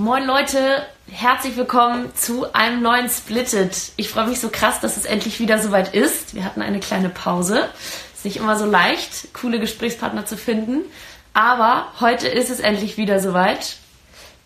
Moin 0.00 0.24
Leute, 0.24 0.86
herzlich 1.12 1.58
willkommen 1.58 2.10
zu 2.14 2.50
einem 2.54 2.80
neuen 2.80 3.10
Splitted. 3.10 3.76
Ich 3.96 4.08
freue 4.08 4.28
mich 4.28 4.40
so 4.40 4.48
krass, 4.48 4.80
dass 4.80 4.96
es 4.96 5.04
endlich 5.04 5.40
wieder 5.40 5.58
soweit 5.58 5.94
ist. 5.94 6.34
Wir 6.34 6.46
hatten 6.46 6.62
eine 6.62 6.80
kleine 6.80 7.10
Pause. 7.10 7.68
Ist 8.14 8.24
nicht 8.24 8.38
immer 8.38 8.56
so 8.56 8.64
leicht, 8.64 9.34
coole 9.34 9.60
Gesprächspartner 9.60 10.24
zu 10.24 10.38
finden. 10.38 10.86
Aber 11.34 11.86
heute 12.00 12.28
ist 12.28 12.48
es 12.48 12.60
endlich 12.60 12.96
wieder 12.96 13.20
soweit. 13.20 13.76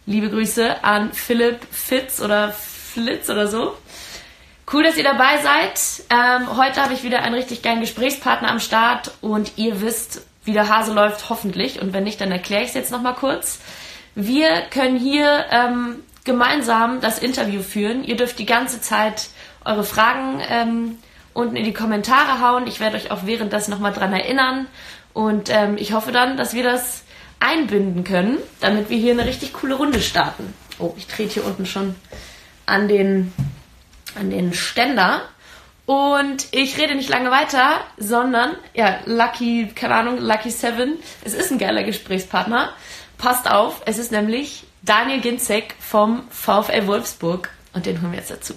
Liebe 0.07 0.29
Grüße 0.29 0.83
an 0.83 1.13
Philipp 1.13 1.61
Fitz 1.71 2.21
oder 2.21 2.51
Flitz 2.51 3.31
oder 3.31 3.47
so. 3.47 3.77
Cool, 4.73 4.83
dass 4.83 4.97
ihr 4.97 5.05
dabei 5.05 5.39
seid. 5.41 6.05
Ähm, 6.11 6.57
heute 6.57 6.83
habe 6.83 6.95
ich 6.95 7.05
wieder 7.05 7.23
einen 7.23 7.37
richtig 7.37 7.63
geilen 7.63 7.81
Gesprächspartner 7.81 8.51
am 8.51 8.59
Start 8.59 9.13
und 9.21 9.53
ihr 9.55 9.81
wisst, 9.81 10.23
wie 10.43 10.53
der 10.53 10.69
Hase 10.69 10.93
läuft, 10.93 11.31
hoffentlich. 11.31 11.81
Und 11.81 11.93
wenn 11.93 12.03
nicht, 12.03 12.21
dann 12.21 12.33
erkläre 12.33 12.63
ich 12.63 12.71
es 12.71 12.75
jetzt 12.75 12.91
nochmal 12.91 13.15
kurz. 13.15 13.61
Wir 14.15 14.63
können 14.71 14.97
hier 14.97 15.47
ähm, 15.51 16.03
gemeinsam 16.25 17.01
das 17.01 17.19
Interview 17.19 17.63
führen. 17.63 18.05
Ihr 18.05 18.17
dürft 18.17 18.39
die 18.39 18.47
ganze 18.47 18.81
Zeit 18.81 19.29
eure 19.65 19.85
Fragen 19.85 20.41
ähm, 20.49 20.99
unten 21.33 21.57
in 21.57 21.65
die 21.65 21.73
Kommentare 21.73 22.41
hauen. 22.41 22.67
Ich 22.67 22.81
werde 22.81 22.97
euch 22.97 23.11
auch 23.11 23.27
währenddessen 23.27 23.71
nochmal 23.71 23.93
dran 23.93 24.13
erinnern. 24.13 24.67
Und 25.13 25.51
ähm, 25.51 25.77
ich 25.79 25.93
hoffe 25.93 26.13
dann, 26.13 26.37
dass 26.37 26.55
wir 26.55 26.63
das 26.63 27.03
einbinden 27.41 28.05
können, 28.05 28.39
damit 28.61 28.89
wir 28.89 28.97
hier 28.97 29.13
eine 29.13 29.27
richtig 29.27 29.53
coole 29.53 29.75
Runde 29.75 30.01
starten. 30.01 30.55
Oh, 30.79 30.95
ich 30.97 31.07
trete 31.07 31.35
hier 31.35 31.45
unten 31.45 31.67
schon 31.67 31.95
an 32.67 32.89
den, 32.89 33.33
an 34.19 34.31
den 34.31 34.55
Ständer. 34.55 35.23
Und 35.87 36.47
ich 36.53 36.79
rede 36.79 36.95
nicht 36.95 37.11
lange 37.11 37.31
weiter, 37.31 37.81
sondern, 37.99 38.57
ja, 38.73 39.01
Lucky, 39.05 39.71
keine 39.75 39.97
Ahnung, 39.97 40.19
Lucky 40.19 40.51
Seven. 40.51 40.95
Es 41.25 41.35
ist 41.35 41.51
ein 41.51 41.59
geiler 41.59 41.83
Gesprächspartner. 41.83 42.71
Passt 43.25 43.51
auf, 43.51 43.81
es 43.87 43.97
ist 43.97 44.13
nämlich 44.13 44.67
Daniel 44.83 45.19
Ginzek 45.19 45.77
vom 45.81 46.29
VfL 46.29 46.87
Wolfsburg 46.87 47.49
und 47.73 47.87
den 47.87 48.03
holen 48.03 48.13
wir 48.13 48.19
jetzt 48.19 48.31
dazu. 48.31 48.53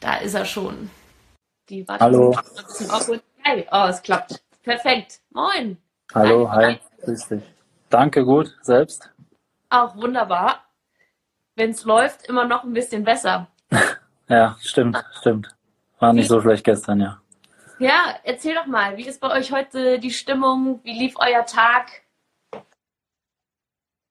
Da 0.00 0.16
ist 0.16 0.32
er 0.32 0.46
schon. 0.46 0.88
Die 1.68 1.84
Hallo. 1.86 2.34
Hi. 3.44 3.66
Oh, 3.70 3.86
es 3.90 4.00
klappt. 4.00 4.42
Perfekt. 4.62 5.20
Moin. 5.34 5.76
Hallo, 6.14 6.50
hi. 6.50 6.78
Grüß 7.04 7.28
dich. 7.28 7.42
Danke, 7.90 8.24
gut. 8.24 8.56
Selbst? 8.62 9.10
Auch 9.68 9.94
wunderbar. 9.94 10.64
Wenn 11.56 11.72
es 11.72 11.84
läuft, 11.84 12.26
immer 12.26 12.46
noch 12.46 12.64
ein 12.64 12.72
bisschen 12.72 13.04
besser. 13.04 13.48
ja, 14.28 14.56
stimmt, 14.62 14.96
stimmt. 15.20 15.54
War 15.98 16.14
nicht 16.14 16.28
so 16.28 16.40
schlecht 16.40 16.64
gestern, 16.64 17.00
ja. 17.00 17.20
Ja, 17.78 18.16
erzähl 18.24 18.54
doch 18.54 18.64
mal, 18.64 18.96
wie 18.96 19.06
ist 19.06 19.20
bei 19.20 19.30
euch 19.30 19.52
heute 19.52 19.98
die 19.98 20.12
Stimmung? 20.12 20.80
Wie 20.84 20.98
lief 20.98 21.16
euer 21.18 21.44
Tag? 21.44 22.01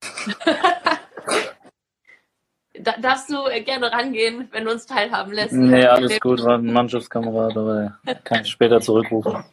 da 2.79 2.93
darfst 2.99 3.29
du 3.29 3.35
gerne 3.63 3.91
rangehen, 3.91 4.47
wenn 4.51 4.65
du 4.65 4.71
uns 4.71 4.85
teilhaben 4.85 5.33
lässt. 5.33 5.53
Nee, 5.53 5.85
alles 5.85 6.19
gut, 6.19 6.43
war 6.43 6.57
ein 6.57 6.71
Mannschaftskamerad, 6.71 7.57
aber 7.57 7.97
kann 8.23 8.41
ich 8.41 8.49
später 8.49 8.81
zurückrufen. 8.81 9.43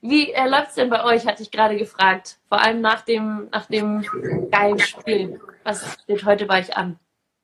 Wie 0.00 0.32
äh, 0.32 0.48
läuft 0.48 0.68
es 0.68 0.74
denn 0.74 0.90
bei 0.90 1.04
euch, 1.04 1.26
hatte 1.26 1.42
ich 1.42 1.50
gerade 1.50 1.76
gefragt. 1.76 2.38
Vor 2.48 2.60
allem 2.60 2.80
nach 2.80 3.02
dem, 3.02 3.48
nach 3.50 3.66
dem 3.66 4.04
geilen 4.50 4.78
Spiel. 4.78 5.40
Was 5.64 5.98
steht 6.02 6.24
heute 6.24 6.46
bei 6.46 6.60
euch 6.60 6.76
an? 6.76 6.98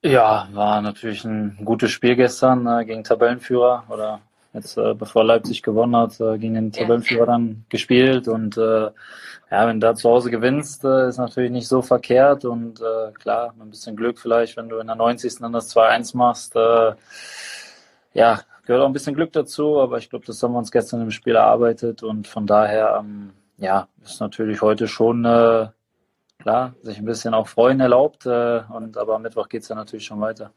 Ja, 0.05 0.48
war 0.53 0.81
natürlich 0.81 1.25
ein 1.25 1.59
gutes 1.65 1.91
Spiel 1.91 2.15
gestern 2.15 2.67
äh, 2.67 2.84
gegen 2.84 3.05
Tabellenführer 3.05 3.84
oder 3.89 4.20
jetzt 4.55 4.77
äh, 4.77 4.95
bevor 4.95 5.25
Leipzig 5.25 5.62
gewonnen 5.62 5.97
hat, 5.97 6.20
äh, 6.20 6.39
gegen 6.39 6.55
den 6.55 6.72
Tabellenführer 6.72 7.27
dann 7.27 7.64
gespielt 7.69 8.28
und 8.28 8.56
äh, 8.56 8.91
ja, 9.50 9.67
wenn 9.67 9.81
du 9.81 9.86
da 9.86 9.94
zu 9.94 10.09
Hause 10.09 10.31
gewinnst, 10.31 10.84
äh, 10.84 11.09
ist 11.09 11.19
natürlich 11.19 11.50
nicht 11.50 11.69
so 11.69 11.83
verkehrt 11.83 12.44
und 12.44 12.81
äh, 12.81 13.12
klar, 13.12 13.55
ein 13.59 13.70
bisschen 13.70 13.97
Glück 13.97 14.19
vielleicht, 14.19 14.56
wenn 14.56 14.69
du 14.69 14.78
in 14.78 14.87
der 14.87 14.97
90. 14.97 15.37
dann 15.41 15.53
das 15.53 15.75
2-1 15.75 16.16
machst. 16.16 16.56
Äh, 16.56 16.94
ja, 18.15 18.41
gehört 18.65 18.82
auch 18.82 18.87
ein 18.87 18.93
bisschen 18.93 19.15
Glück 19.15 19.32
dazu, 19.32 19.81
aber 19.81 19.99
ich 19.99 20.10
glaube, 20.10 20.25
das 20.26 20.43
haben 20.43 20.53
wir 20.53 20.59
uns 20.59 20.71
gestern 20.72 21.03
im 21.03 21.10
Spiel 21.10 21.34
erarbeitet 21.34 22.03
und 22.03 22.26
von 22.26 22.47
daher, 22.47 22.97
ähm, 23.00 23.32
ja, 23.59 23.88
ist 24.03 24.21
natürlich 24.21 24.62
heute 24.62 24.88
schon 24.88 25.25
äh, 25.25 25.69
klar, 26.38 26.75
sich 26.82 26.99
ein 26.99 27.05
bisschen 27.05 27.34
auch 27.34 27.47
freuen 27.47 27.81
erlaubt 27.81 28.26
äh, 28.26 28.62
und 28.71 28.97
aber 28.97 29.16
am 29.16 29.22
Mittwoch 29.22 29.49
geht 29.49 29.62
es 29.62 29.69
ja 29.69 29.76
natürlich 29.76 30.05
schon 30.05 30.21
weiter. 30.21 30.53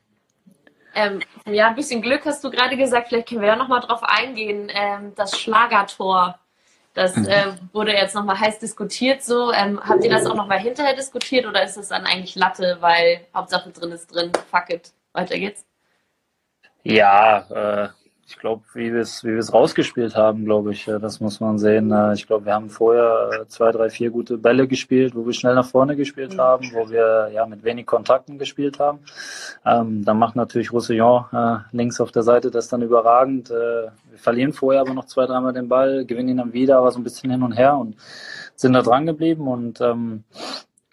Ähm, 0.95 1.19
ja, 1.45 1.67
ein 1.67 1.75
bisschen 1.75 2.01
Glück 2.01 2.25
hast 2.25 2.43
du 2.43 2.49
gerade 2.49 2.77
gesagt. 2.77 3.09
Vielleicht 3.09 3.29
können 3.29 3.41
wir 3.41 3.49
ja 3.49 3.55
nochmal 3.55 3.81
drauf 3.81 4.01
eingehen. 4.03 4.71
Ähm, 4.73 5.13
das 5.15 5.39
Schlagertor, 5.39 6.39
das 6.93 7.15
äh, 7.27 7.53
wurde 7.73 7.93
jetzt 7.93 8.15
nochmal 8.15 8.39
heiß 8.39 8.59
diskutiert. 8.59 9.21
So, 9.21 9.51
ähm, 9.51 9.79
habt 9.87 10.03
ihr 10.03 10.09
das 10.09 10.25
auch 10.25 10.35
nochmal 10.35 10.59
hinterher 10.59 10.95
diskutiert 10.95 11.45
oder 11.45 11.63
ist 11.63 11.77
es 11.77 11.89
dann 11.89 12.05
eigentlich 12.05 12.35
Latte, 12.35 12.77
weil 12.79 13.27
Hauptsache 13.35 13.69
drin 13.71 13.91
ist 13.91 14.07
drin? 14.07 14.31
Fuck 14.49 14.69
it. 14.69 14.93
Weiter 15.11 15.37
geht's. 15.37 15.65
Ja, 16.83 17.39
äh, 17.49 17.89
ich 18.27 18.37
glaube, 18.39 18.63
wie 18.73 18.91
wir 18.91 19.01
es 19.01 19.23
wie 19.23 19.33
wir 19.33 19.39
es 19.39 19.53
rausgespielt 19.53 20.15
haben, 20.15 20.45
glaube 20.45 20.71
ich, 20.71 20.85
das 20.85 21.19
muss 21.19 21.39
man 21.39 21.59
sehen. 21.59 21.91
Äh, 21.91 22.13
ich 22.13 22.25
glaube, 22.25 22.45
wir 22.45 22.53
haben 22.53 22.69
vorher 22.69 23.29
äh, 23.31 23.47
zwei, 23.47 23.71
drei, 23.71 23.89
vier 23.89 24.09
gute 24.09 24.37
Bälle 24.37 24.67
gespielt, 24.67 25.15
wo 25.15 25.25
wir 25.25 25.33
schnell 25.33 25.53
nach 25.53 25.67
vorne 25.67 25.95
gespielt 25.95 26.33
mhm. 26.33 26.41
haben, 26.41 26.71
wo 26.73 26.89
wir 26.89 27.29
ja 27.31 27.45
mit 27.45 27.63
wenig 27.63 27.85
Kontakten 27.85 28.39
gespielt 28.39 28.79
haben. 28.79 28.99
Ähm, 29.63 30.03
dann 30.03 30.17
macht 30.17 30.35
natürlich 30.35 30.73
Roussillon 30.73 31.25
äh, 31.31 31.57
links 31.71 32.01
auf 32.01 32.11
der 32.11 32.23
Seite 32.23 32.49
das 32.49 32.67
dann 32.67 32.81
überragend. 32.81 33.51
Äh, 33.51 33.53
wir 33.53 34.17
verlieren 34.17 34.53
vorher 34.53 34.81
aber 34.81 34.95
noch 34.95 35.05
zwei, 35.05 35.27
dreimal 35.27 35.53
den 35.53 35.69
Ball, 35.69 36.05
gewinnen 36.05 36.29
ihn 36.29 36.37
dann 36.37 36.53
wieder, 36.53 36.79
aber 36.79 36.91
so 36.91 36.99
ein 36.99 37.03
bisschen 37.03 37.29
hin 37.29 37.43
und 37.43 37.51
her 37.51 37.77
und 37.77 37.95
sind 38.55 38.73
da 38.73 38.81
dran 38.81 39.05
geblieben 39.05 39.47
und 39.47 39.81
ähm, 39.81 40.23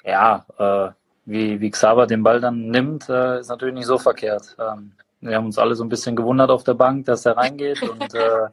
ja, 0.05 0.45
äh, 0.59 0.91
wie, 1.25 1.61
wie 1.61 1.71
Xaver 1.71 2.07
den 2.07 2.23
Ball 2.23 2.41
dann 2.41 2.69
nimmt, 2.69 3.09
äh, 3.09 3.41
ist 3.41 3.49
natürlich 3.49 3.75
nicht 3.75 3.87
so 3.87 3.97
verkehrt. 3.97 4.57
Ähm, 4.59 4.93
wir 5.23 5.37
haben 5.37 5.47
uns 5.47 5.57
alle 5.57 5.75
so 5.77 5.85
ein 5.85 5.89
bisschen 5.89 6.17
gewundert 6.17 6.51
auf 6.51 6.65
der 6.65 6.75
Bank, 6.75 7.07
dass 7.07 7.25
er 7.25 7.37
reingeht. 7.37 7.81
Und, 7.83 8.03
äh, 8.15 8.49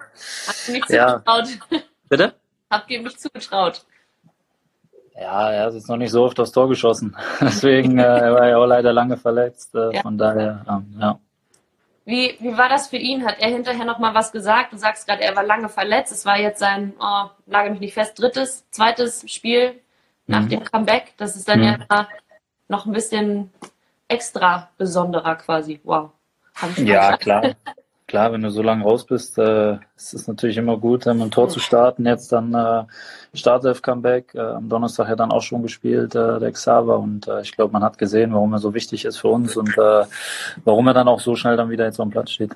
Habt 0.47 0.67
ihr 0.67 0.73
mich 0.73 0.85
ja. 0.89 1.07
zugetraut? 1.15 1.47
Bitte? 2.07 2.33
Habt 2.69 2.91
ihr 2.91 3.01
mich 3.01 3.17
zugetraut? 3.17 3.85
Ja, 5.19 5.51
er 5.51 5.65
hat 5.65 5.73
jetzt 5.73 5.89
noch 5.89 5.97
nicht 5.97 6.11
so 6.11 6.23
oft 6.23 6.39
aufs 6.39 6.51
Tor 6.51 6.69
geschossen. 6.69 7.17
Deswegen 7.41 7.97
äh, 7.97 8.03
er 8.03 8.33
war 8.33 8.47
er 8.47 8.59
auch 8.59 8.67
leider 8.67 8.93
lange 8.93 9.17
verletzt. 9.17 9.73
Äh, 9.75 9.95
ja. 9.95 10.01
Von 10.01 10.17
daher, 10.17 10.63
ähm, 10.69 10.95
ja. 10.99 11.19
Wie, 12.05 12.37
wie 12.39 12.57
war 12.57 12.69
das 12.69 12.87
für 12.87 12.97
ihn? 12.97 13.25
Hat 13.25 13.39
er 13.39 13.49
hinterher 13.49 13.85
noch 13.85 13.99
mal 13.99 14.13
was 14.13 14.31
gesagt? 14.31 14.71
Du 14.71 14.77
sagst 14.77 15.07
gerade, 15.07 15.23
er 15.23 15.35
war 15.35 15.43
lange 15.43 15.69
verletzt. 15.69 16.11
Es 16.11 16.25
war 16.25 16.37
jetzt 16.37 16.59
sein, 16.59 16.93
oh, 16.99 17.29
lage 17.47 17.71
mich 17.71 17.79
nicht 17.79 17.93
fest, 17.95 18.19
drittes, 18.19 18.69
zweites 18.69 19.29
Spiel 19.29 19.79
nach 20.27 20.41
mhm. 20.41 20.49
dem 20.49 20.63
Comeback. 20.63 21.13
Das 21.17 21.35
ist 21.35 21.49
dann 21.49 21.59
mhm. 21.59 21.83
ja 21.89 22.07
noch 22.67 22.85
ein 22.85 22.93
bisschen 22.93 23.51
extra 24.07 24.69
besonderer 24.77 25.35
quasi. 25.35 25.79
Wow. 25.83 26.11
Ja, 26.77 27.17
klar. 27.17 27.55
Klar, 28.09 28.33
wenn 28.33 28.41
du 28.41 28.49
so 28.49 28.63
lange 28.63 28.83
raus 28.83 29.05
bist, 29.05 29.37
äh, 29.37 29.73
ist 29.95 30.15
es 30.15 30.27
natürlich 30.27 30.57
immer 30.57 30.77
gut, 30.77 31.05
um 31.05 31.21
ein 31.21 31.29
Tor 31.29 31.47
zu 31.47 31.59
starten. 31.59 32.07
Jetzt 32.07 32.31
dann 32.31 32.55
äh, 32.55 32.85
Startelf-Comeback, 33.35 34.33
äh, 34.33 34.39
am 34.39 34.67
Donnerstag 34.67 35.09
ja 35.09 35.15
dann 35.15 35.31
auch 35.31 35.43
schon 35.43 35.61
gespielt, 35.61 36.15
äh, 36.15 36.39
der 36.39 36.51
Xaver. 36.51 36.97
Und 36.97 37.27
äh, 37.27 37.41
ich 37.41 37.51
glaube, 37.51 37.71
man 37.71 37.83
hat 37.83 37.99
gesehen, 37.99 38.33
warum 38.33 38.51
er 38.53 38.57
so 38.57 38.73
wichtig 38.73 39.05
ist 39.05 39.17
für 39.17 39.27
uns 39.27 39.55
und 39.55 39.77
äh, 39.77 40.05
warum 40.65 40.87
er 40.87 40.95
dann 40.95 41.07
auch 41.07 41.19
so 41.19 41.35
schnell 41.35 41.55
dann 41.55 41.69
wieder 41.69 41.85
jetzt 41.85 41.99
am 41.99 42.09
Platz 42.09 42.31
steht. 42.31 42.55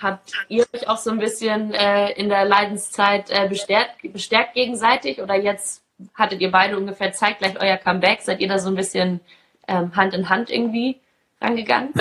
Habt 0.00 0.32
ihr 0.48 0.64
euch 0.74 0.88
auch 0.88 0.98
so 0.98 1.10
ein 1.12 1.20
bisschen 1.20 1.72
äh, 1.72 2.10
in 2.14 2.28
der 2.28 2.44
Leidenszeit 2.44 3.30
äh, 3.30 3.46
bestärkt, 3.48 4.12
bestärkt 4.12 4.54
gegenseitig 4.54 5.22
oder 5.22 5.36
jetzt 5.36 5.84
hattet 6.14 6.40
ihr 6.40 6.50
beide 6.50 6.76
ungefähr 6.76 7.12
zeitgleich 7.12 7.60
euer 7.60 7.76
Comeback? 7.76 8.22
Seid 8.22 8.40
ihr 8.40 8.48
da 8.48 8.58
so 8.58 8.70
ein 8.70 8.74
bisschen 8.74 9.20
ähm, 9.68 9.94
Hand 9.94 10.14
in 10.14 10.28
Hand 10.28 10.50
irgendwie 10.50 10.98
rangegangen? 11.40 11.94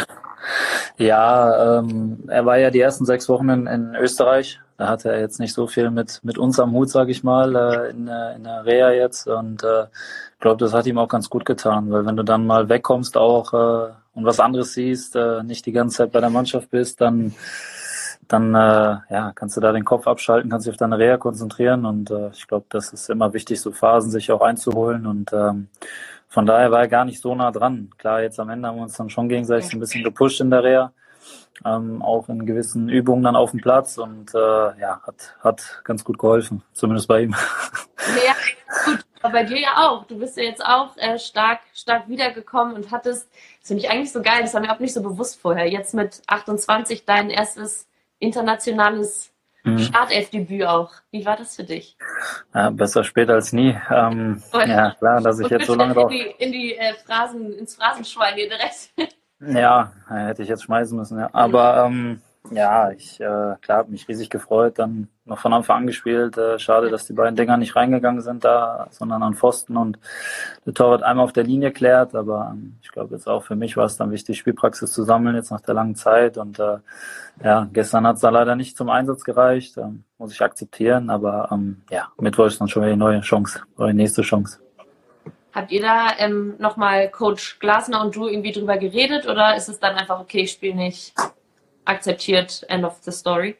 Ja, 0.97 1.79
ähm, 1.79 2.23
er 2.27 2.45
war 2.45 2.57
ja 2.57 2.69
die 2.69 2.81
ersten 2.81 3.05
sechs 3.05 3.29
Wochen 3.29 3.49
in, 3.49 3.67
in 3.67 3.95
Österreich. 3.95 4.59
Da 4.77 4.87
hatte 4.89 5.11
er 5.11 5.19
jetzt 5.19 5.39
nicht 5.39 5.53
so 5.53 5.67
viel 5.67 5.91
mit, 5.91 6.19
mit 6.23 6.37
uns 6.37 6.59
am 6.59 6.71
Hut, 6.71 6.89
sage 6.89 7.11
ich 7.11 7.23
mal, 7.23 7.55
äh, 7.55 7.89
in, 7.91 8.07
in 8.07 8.43
der 8.43 8.65
Reha 8.65 8.91
jetzt. 8.91 9.27
Und 9.27 9.63
äh, 9.63 9.83
ich 9.83 10.39
glaube, 10.39 10.57
das 10.57 10.73
hat 10.73 10.85
ihm 10.87 10.97
auch 10.97 11.07
ganz 11.07 11.29
gut 11.29 11.45
getan, 11.45 11.91
weil 11.91 12.05
wenn 12.05 12.17
du 12.17 12.23
dann 12.23 12.45
mal 12.45 12.69
wegkommst 12.69 13.17
auch 13.17 13.53
äh, 13.53 13.91
und 14.13 14.25
was 14.25 14.39
anderes 14.39 14.73
siehst, 14.73 15.15
äh, 15.15 15.43
nicht 15.43 15.65
die 15.65 15.71
ganze 15.71 15.97
Zeit 15.97 16.11
bei 16.11 16.19
der 16.19 16.29
Mannschaft 16.29 16.69
bist, 16.69 17.01
dann 17.01 17.33
dann 18.27 18.55
äh, 18.55 18.97
ja, 19.09 19.31
kannst 19.35 19.57
du 19.57 19.61
da 19.61 19.71
den 19.71 19.85
Kopf 19.85 20.07
abschalten, 20.07 20.49
kannst 20.49 20.65
dich 20.65 20.73
auf 20.73 20.77
deine 20.77 20.97
Reha 20.97 21.17
konzentrieren 21.17 21.85
und 21.85 22.09
äh, 22.09 22.29
ich 22.29 22.47
glaube, 22.47 22.65
das 22.69 22.93
ist 22.93 23.09
immer 23.09 23.33
wichtig, 23.33 23.61
so 23.61 23.71
Phasen 23.71 24.11
sich 24.11 24.31
auch 24.31 24.41
einzuholen 24.41 25.05
und 25.05 25.31
ähm, 25.33 25.67
von 26.33 26.47
daher 26.47 26.71
war 26.71 26.79
er 26.79 26.87
gar 26.87 27.05
nicht 27.05 27.21
so 27.21 27.35
nah 27.35 27.51
dran. 27.51 27.91
Klar, 27.99 28.23
jetzt 28.23 28.39
am 28.39 28.49
Ende 28.49 28.67
haben 28.67 28.77
wir 28.77 28.81
uns 28.81 28.97
dann 28.97 29.11
schon 29.11 29.29
gegenseitig 29.29 29.71
ein 29.71 29.79
bisschen 29.79 30.03
gepusht 30.03 30.41
in 30.41 30.49
der 30.49 30.63
Reha. 30.63 30.91
Ähm, 31.63 32.01
auch 32.01 32.27
in 32.27 32.47
gewissen 32.47 32.89
Übungen 32.89 33.21
dann 33.21 33.35
auf 33.35 33.51
dem 33.51 33.61
Platz 33.61 33.99
und 33.99 34.33
äh, 34.33 34.37
ja, 34.37 34.99
hat, 35.05 35.35
hat 35.41 35.81
ganz 35.83 36.03
gut 36.03 36.17
geholfen, 36.17 36.63
zumindest 36.73 37.07
bei 37.07 37.21
ihm. 37.21 37.35
Ja, 38.25 38.33
gut, 38.83 39.05
aber 39.21 39.31
bei 39.31 39.43
dir 39.43 39.59
ja 39.59 39.77
auch. 39.77 40.05
Du 40.07 40.17
bist 40.17 40.35
ja 40.35 40.43
jetzt 40.43 40.65
auch 40.65 40.97
äh, 40.97 41.19
stark, 41.19 41.59
stark 41.73 42.09
wiedergekommen 42.09 42.75
und 42.75 42.91
hattest, 42.91 43.29
das 43.59 43.67
finde 43.67 43.83
ich 43.83 43.91
eigentlich 43.91 44.11
so 44.11 44.23
geil, 44.23 44.41
das 44.41 44.55
war 44.55 44.61
mir 44.61 44.73
auch 44.73 44.79
nicht 44.79 44.93
so 44.93 45.03
bewusst 45.03 45.39
vorher, 45.39 45.69
jetzt 45.69 45.93
mit 45.93 46.23
28 46.25 47.05
dein 47.05 47.29
erstes 47.29 47.87
internationales 48.17 49.32
mhm. 49.63 49.79
Startelfdebüt 49.79 50.65
auch. 50.65 50.91
Wie 51.11 51.25
war 51.25 51.37
das 51.37 51.55
für 51.55 51.63
dich? 51.63 51.97
Ja, 52.53 52.69
besser 52.69 53.03
später 53.03 53.33
als 53.33 53.53
nie. 53.53 53.75
Ähm, 53.89 54.41
ja, 54.53 54.91
klar, 54.91 55.21
dass 55.21 55.39
ich 55.39 55.49
jetzt 55.49 55.67
so 55.67 55.75
lange 55.75 55.93
drauf... 55.93 56.11
In 56.11 56.17
die, 56.17 56.43
in 56.43 56.51
die 56.51 56.75
äh, 56.75 56.93
Phrasen, 57.05 57.53
ins 57.53 57.75
Phrasenschwein 57.75 58.35
hier 58.35 58.49
direkt. 58.49 58.91
ja, 59.39 59.91
hätte 60.07 60.43
ich 60.43 60.49
jetzt 60.49 60.63
schmeißen 60.63 60.97
müssen, 60.97 61.19
ja. 61.19 61.29
Aber 61.33 61.85
ähm, 61.85 62.21
ja, 62.51 62.91
ich 62.91 63.19
äh, 63.21 63.55
klar 63.61 63.79
habe 63.79 63.91
mich 63.91 64.07
riesig 64.07 64.29
gefreut, 64.29 64.77
dann 64.77 65.07
noch 65.25 65.39
von 65.39 65.53
Anfang 65.53 65.77
an 65.77 65.87
gespielt. 65.87 66.37
Äh, 66.37 66.59
schade, 66.59 66.89
dass 66.89 67.05
die 67.05 67.13
beiden 67.13 67.37
Dinger 67.37 67.55
nicht 67.55 67.75
reingegangen 67.75 68.21
sind 68.21 68.43
da, 68.43 68.87
sondern 68.91 69.23
an 69.23 69.33
Pfosten 69.33 69.77
und 69.77 69.97
der 70.65 70.73
Torwart 70.73 71.03
einmal 71.03 71.23
auf 71.23 71.31
der 71.31 71.45
Linie 71.45 71.71
klärt. 71.71 72.15
Aber 72.15 72.51
ähm, 72.53 72.77
ich 72.81 72.91
glaube 72.91 73.15
jetzt 73.15 73.27
auch 73.27 73.43
für 73.43 73.55
mich 73.55 73.77
war 73.77 73.85
es 73.85 73.95
dann 73.95 74.11
wichtig, 74.11 74.37
Spielpraxis 74.37 74.91
zu 74.91 75.03
sammeln 75.03 75.35
jetzt 75.35 75.51
nach 75.51 75.61
der 75.61 75.73
langen 75.73 75.95
Zeit. 75.95 76.37
Und 76.37 76.59
äh, 76.59 76.79
ja, 77.43 77.67
gestern 77.71 78.05
hat 78.05 78.15
es 78.15 78.21
da 78.21 78.29
leider 78.29 78.55
nicht 78.55 78.75
zum 78.75 78.89
Einsatz 78.89 79.23
gereicht, 79.23 79.77
ähm, 79.77 80.03
muss 80.17 80.33
ich 80.33 80.41
akzeptieren. 80.41 81.09
Aber 81.09 81.49
ähm, 81.51 81.83
ja, 81.89 82.09
Mittwoch 82.19 82.47
ist 82.47 82.59
dann 82.59 82.67
schon 82.67 82.83
wieder 82.83 82.91
die 82.91 82.99
neue 82.99 83.21
Chance, 83.21 83.61
die 83.79 83.93
nächste 83.93 84.21
Chance. 84.21 84.59
Habt 85.53 85.71
ihr 85.71 85.81
da 85.81 86.07
ähm, 86.17 86.55
nochmal 86.57 87.09
Coach 87.09 87.59
Glasner 87.59 88.01
und 88.01 88.15
du 88.15 88.27
irgendwie 88.27 88.51
drüber 88.51 88.77
geredet 88.77 89.27
oder 89.27 89.55
ist 89.55 89.69
es 89.69 89.79
dann 89.79 89.95
einfach 89.95 90.19
okay, 90.19 90.41
ich 90.41 90.51
spiele 90.51 90.75
nicht? 90.75 91.13
Akzeptiert, 91.85 92.65
end 92.69 92.85
of 92.85 92.97
the 93.01 93.11
story. 93.11 93.57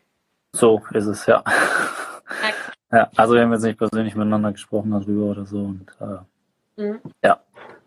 So 0.53 0.81
ist 0.91 1.05
es, 1.05 1.25
ja. 1.25 1.39
Okay. 1.39 2.53
Ja, 2.91 3.09
also 3.15 3.33
wir 3.33 3.41
haben 3.41 3.51
jetzt 3.53 3.63
nicht 3.63 3.79
persönlich 3.79 4.15
miteinander 4.15 4.51
gesprochen 4.51 4.91
darüber 4.91 5.25
oder 5.25 5.45
so 5.45 5.57
und 5.57 5.87
äh, 5.99 6.81
mhm. 6.81 6.99
ja, 7.23 7.39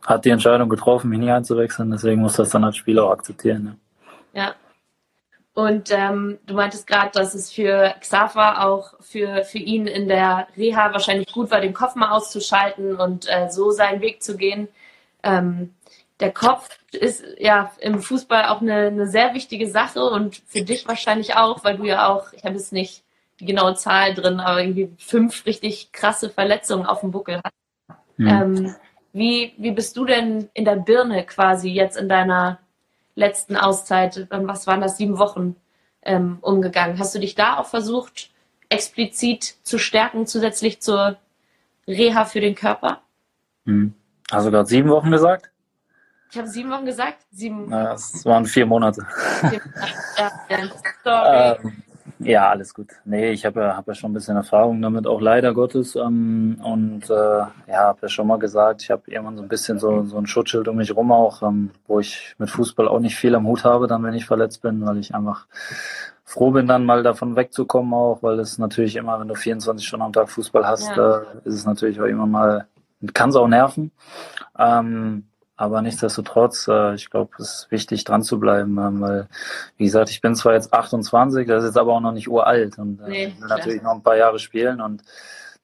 hat 0.05 0.25
die 0.25 0.31
Entscheidung 0.31 0.69
getroffen, 0.69 1.11
mich 1.11 1.21
nie 1.21 1.31
einzuwechseln, 1.31 1.93
deswegen 1.93 2.21
muss 2.21 2.37
das 2.37 2.51
dann 2.51 2.65
als 2.65 2.77
Spieler 2.77 3.05
auch 3.05 3.13
akzeptieren. 3.13 3.81
Ja. 4.33 4.43
ja. 4.43 4.55
Und 5.55 5.91
ähm, 5.91 6.39
du 6.45 6.53
meintest 6.53 6.87
gerade, 6.87 7.13
dass 7.15 7.35
es 7.35 7.51
für 7.51 7.95
Xaver 8.01 8.67
auch 8.67 8.93
für, 9.01 9.43
für 9.45 9.59
ihn 9.59 9.87
in 9.87 10.07
der 10.07 10.49
Reha 10.55 10.93
wahrscheinlich 10.93 11.33
gut 11.33 11.51
war, 11.51 11.63
den 11.63 11.73
Kopf 11.73 11.95
mal 11.95 12.11
auszuschalten 12.11 12.97
und 12.97 13.27
äh, 13.31 13.49
so 13.49 13.71
seinen 13.71 14.03
Weg 14.03 14.23
zu 14.23 14.37
gehen. 14.37 14.69
Ähm, 15.23 15.73
der 16.21 16.33
Kopf 16.33 16.69
ist 16.93 17.25
ja 17.39 17.73
im 17.79 18.01
Fußball 18.01 18.47
auch 18.47 18.61
eine, 18.61 18.87
eine 18.87 19.07
sehr 19.07 19.35
wichtige 19.35 19.69
Sache 19.69 20.03
und 20.05 20.37
für 20.47 20.63
dich 20.63 20.89
wahrscheinlich 20.89 21.37
auch, 21.37 21.63
weil 21.65 21.77
du 21.77 21.85
ja 21.85 22.09
auch, 22.09 22.33
ich 22.33 22.45
habe 22.45 22.55
jetzt 22.55 22.73
nicht 22.73 23.03
die 23.39 23.45
genaue 23.45 23.75
Zahl 23.75 24.15
drin, 24.15 24.41
aber 24.41 24.61
irgendwie 24.61 24.91
fünf 24.99 25.45
richtig 25.45 25.93
krasse 25.93 26.31
Verletzungen 26.31 26.87
auf 26.87 27.01
dem 27.01 27.11
Buckel 27.11 27.41
hast. 27.45 27.99
Mhm. 28.17 28.27
Ähm, 28.27 28.75
wie, 29.13 29.55
wie 29.59 29.73
bist 29.73 29.97
du 29.97 30.05
denn 30.05 30.49
in 30.55 30.65
der 30.65 30.77
Birne 30.77 31.25
quasi 31.25 31.71
jetzt 31.71 31.97
in 31.97 32.09
deiner 32.09 32.61
letzten 33.15 33.57
Auszeit, 33.57 34.27
was 34.31 34.67
waren 34.67 34.81
das, 34.81 34.97
sieben 34.97 35.19
Wochen 35.19 35.57
ähm, 36.03 36.39
umgegangen? 36.41 36.99
Hast 36.99 37.15
du 37.15 37.19
dich 37.19 37.35
da 37.35 37.59
auch 37.59 37.67
versucht, 37.67 38.31
explizit 38.69 39.57
zu 39.63 39.79
stärken, 39.79 40.27
zusätzlich 40.27 40.81
zur 40.81 41.17
Reha 41.87 42.25
für 42.25 42.41
den 42.41 42.55
Körper? 42.55 43.03
Mhm. 43.65 43.95
Hast 44.31 44.47
du 44.47 44.51
gerade 44.51 44.69
sieben 44.69 44.89
Wochen 44.91 45.11
gesagt? 45.11 45.51
Ich 46.37 46.41
habe 46.41 46.51
sieben 46.51 46.71
Wochen 46.71 46.85
gesagt. 46.85 47.17
Sieben. 47.31 47.71
Ja, 47.71 47.95
es 47.95 48.23
waren 48.27 48.45
vier 48.45 48.67
Monate. 48.67 49.07
ja, 50.19 50.31
Sorry. 51.03 51.57
Ähm, 51.65 51.83
ja, 52.19 52.51
alles 52.51 52.75
gut. 52.75 52.89
Nee, 53.07 53.31
ich 53.31 53.47
habe 53.47 53.61
ja, 53.61 53.75
hab 53.79 53.89
ja 53.89 53.95
schon 53.95 54.11
ein 54.11 54.15
bisschen 54.15 54.37
Erfahrung 54.37 54.83
damit, 54.83 55.07
auch 55.07 55.23
leider 55.23 55.55
Gottes. 55.55 55.97
Ähm, 55.97 56.61
und 56.63 57.09
äh, 57.09 57.15
ja, 57.15 57.49
habe 57.69 58.01
ja 58.03 58.09
schon 58.11 58.27
mal 58.27 58.39
gesagt, 58.39 58.83
ich 58.83 58.91
habe 58.91 59.11
irgendwann 59.11 59.39
so 59.39 59.45
ein 59.45 59.49
bisschen 59.49 59.79
so, 59.79 60.05
so 60.05 60.19
ein 60.19 60.27
Schutzschild 60.27 60.69
um 60.69 60.77
mich 60.77 60.95
rum 60.95 61.11
auch, 61.11 61.41
ähm, 61.41 61.71
wo 61.87 62.01
ich 62.01 62.35
mit 62.37 62.51
Fußball 62.51 62.87
auch 62.87 63.01
nicht 63.01 63.17
viel 63.17 63.35
am 63.35 63.47
Hut 63.47 63.65
habe, 63.65 63.87
dann 63.87 64.03
wenn 64.03 64.13
ich 64.13 64.27
verletzt 64.27 64.61
bin, 64.61 64.85
weil 64.85 64.99
ich 64.99 65.15
einfach 65.15 65.47
froh 66.23 66.51
bin, 66.51 66.67
dann 66.67 66.85
mal 66.85 67.03
davon 67.03 67.35
wegzukommen 67.35 67.95
auch, 67.95 68.23
weil 68.23 68.39
es 68.41 68.59
natürlich 68.59 68.97
immer, 68.97 69.19
wenn 69.19 69.29
du 69.29 69.35
24 69.35 69.89
Stunden 69.89 70.05
am 70.05 70.13
Tag 70.13 70.29
Fußball 70.29 70.67
hast, 70.67 70.95
ja. 70.95 71.21
äh, 71.21 71.25
ist 71.45 71.55
es 71.55 71.65
natürlich 71.65 71.99
auch 71.99 72.05
immer 72.05 72.27
mal, 72.27 72.67
kann 73.15 73.31
es 73.31 73.37
auch 73.37 73.49
nerven. 73.49 73.91
Ähm, 74.59 75.25
aber 75.57 75.83
nichtsdestotrotz, 75.83 76.69
äh, 76.69 76.95
ich 76.95 77.11
glaube, 77.11 77.31
es 77.39 77.49
ist 77.49 77.71
wichtig, 77.71 78.05
dran 78.05 78.23
zu 78.23 78.39
bleiben, 78.39 78.77
äh, 78.79 79.01
weil, 79.01 79.29
wie 79.77 79.85
gesagt, 79.85 80.11
ich 80.11 80.21
bin 80.21 80.35
zwar 80.35 80.55
jetzt 80.55 80.73
28, 80.73 81.47
das 81.47 81.65
ist 81.65 81.71
jetzt 81.71 81.79
aber 81.79 81.95
auch 81.95 82.01
noch 82.01 82.13
nicht 82.13 82.29
uralt 82.29 82.79
und 82.79 83.01
äh, 83.01 83.09
nee, 83.09 83.35
will 83.39 83.49
natürlich 83.49 83.83
noch 83.83 83.93
ein 83.93 84.03
paar 84.03 84.17
Jahre 84.17 84.39
spielen 84.39 84.81
und 84.81 85.03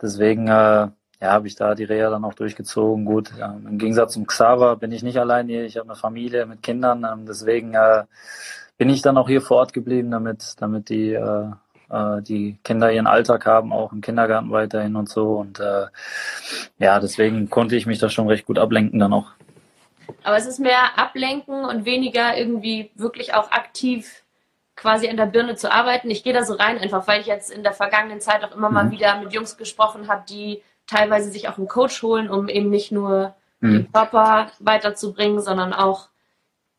deswegen, 0.01 0.49
äh, 0.49 0.89
ja, 1.21 1.31
habe 1.31 1.47
ich 1.47 1.55
da 1.55 1.75
die 1.75 1.85
Reha 1.85 2.11
dann 2.11 2.25
auch 2.25 2.35
durchgezogen. 2.35 3.05
Gut, 3.05 3.33
ja, 3.39 3.55
im 3.65 3.79
Gegensatz 3.79 4.15
zum 4.15 4.27
Xaver 4.27 4.77
bin 4.77 4.91
ich 4.91 5.03
nicht 5.03 5.19
allein 5.19 5.47
hier, 5.49 5.65
ich 5.65 5.77
habe 5.77 5.89
eine 5.89 5.97
Familie 5.97 6.47
mit 6.47 6.63
Kindern, 6.63 7.05
äh, 7.05 7.27
deswegen 7.27 7.75
äh, 7.75 8.05
bin 8.79 8.89
ich 8.89 9.03
dann 9.03 9.19
auch 9.19 9.29
hier 9.29 9.43
vor 9.43 9.59
Ort 9.59 9.73
geblieben, 9.73 10.11
damit, 10.11 10.55
damit 10.59 10.89
die 10.89 11.13
äh, 11.13 11.51
äh, 11.91 12.23
die 12.23 12.59
Kinder 12.65 12.91
ihren 12.91 13.07
Alltag 13.07 13.47
haben, 13.47 13.73
auch 13.73 13.93
im 13.93 14.01
Kindergarten 14.01 14.51
weiterhin 14.51 14.97
und 14.97 15.09
so. 15.09 15.35
Und 15.35 15.61
äh, 15.61 15.87
ja, 16.79 16.99
deswegen 16.99 17.51
konnte 17.51 17.77
ich 17.77 17.87
mich 17.87 17.99
da 17.99 18.09
schon 18.09 18.29
recht 18.29 18.47
gut 18.47 18.59
ablenken 18.59 18.99
dann 18.99 19.13
auch. 19.13 19.27
Aber 20.23 20.37
es 20.37 20.47
ist 20.47 20.59
mehr 20.59 20.99
ablenken 20.99 21.65
und 21.65 21.85
weniger 21.85 22.37
irgendwie 22.37 22.91
wirklich 22.95 23.35
auch 23.35 23.51
aktiv 23.51 24.23
quasi 24.77 25.07
in 25.07 25.17
der 25.17 25.27
Birne 25.27 25.55
zu 25.55 25.71
arbeiten. 25.71 26.11
Ich 26.11 26.25
gehe 26.25 26.33
da 26.33 26.45
so 26.45 26.55
rein, 26.55 26.79
einfach 26.79 27.07
weil 27.07 27.21
ich 27.21 27.27
jetzt 27.27 27.51
in 27.51 27.63
der 27.63 27.73
vergangenen 27.73 28.21
Zeit 28.21 28.45
auch 28.45 28.55
immer 28.55 28.69
mhm. 28.69 28.75
mal 28.75 28.91
wieder 28.91 29.21
mit 29.21 29.33
Jungs 29.33 29.57
gesprochen 29.57 30.09
habe, 30.09 30.25
die 30.29 30.63
teilweise 30.87 31.31
sich 31.31 31.49
auch 31.49 31.59
einen 31.59 31.69
Coach 31.69 32.03
holen, 32.03 32.31
um 32.31 32.49
eben 32.49 32.71
nicht 32.71 32.93
nur 32.93 33.35
mhm. 33.61 33.73
den 33.73 33.93
Körper 33.93 34.51
weiterzubringen, 34.59 35.41
sondern 35.41 35.73
auch 35.73 36.09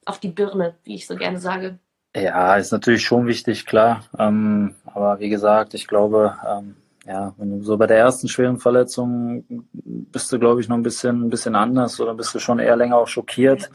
auf 0.06 0.20
die 0.20 0.30
Birne, 0.30 0.76
wie 0.84 0.96
ich 0.96 1.08
so 1.08 1.16
gerne 1.16 1.40
sage. 1.40 1.80
Ja, 2.16 2.58
ist 2.58 2.72
natürlich 2.72 3.04
schon 3.04 3.26
wichtig, 3.26 3.66
klar. 3.66 4.04
Ähm, 4.20 4.76
aber 4.86 5.20
wie 5.20 5.30
gesagt, 5.30 5.74
ich 5.74 5.88
glaube, 5.88 6.38
ähm, 6.48 6.76
ja, 7.06 7.34
wenn 7.38 7.60
du 7.60 7.64
so 7.64 7.78
bei 7.78 7.88
der 7.88 7.98
ersten 7.98 8.28
schweren 8.28 8.60
Verletzung 8.60 9.44
bist 9.70 10.32
du, 10.32 10.40
glaube 10.40 10.62
ich, 10.62 10.70
noch 10.70 10.78
ein 10.78 10.84
bisschen, 10.84 11.24
ein 11.26 11.30
bisschen 11.30 11.56
anders 11.56 12.00
oder 12.00 12.14
bist 12.14 12.34
du 12.34 12.40
schon 12.40 12.60
eher 12.60 12.76
länger 12.76 12.98
auch 12.98 13.08
schockiert. 13.08 13.70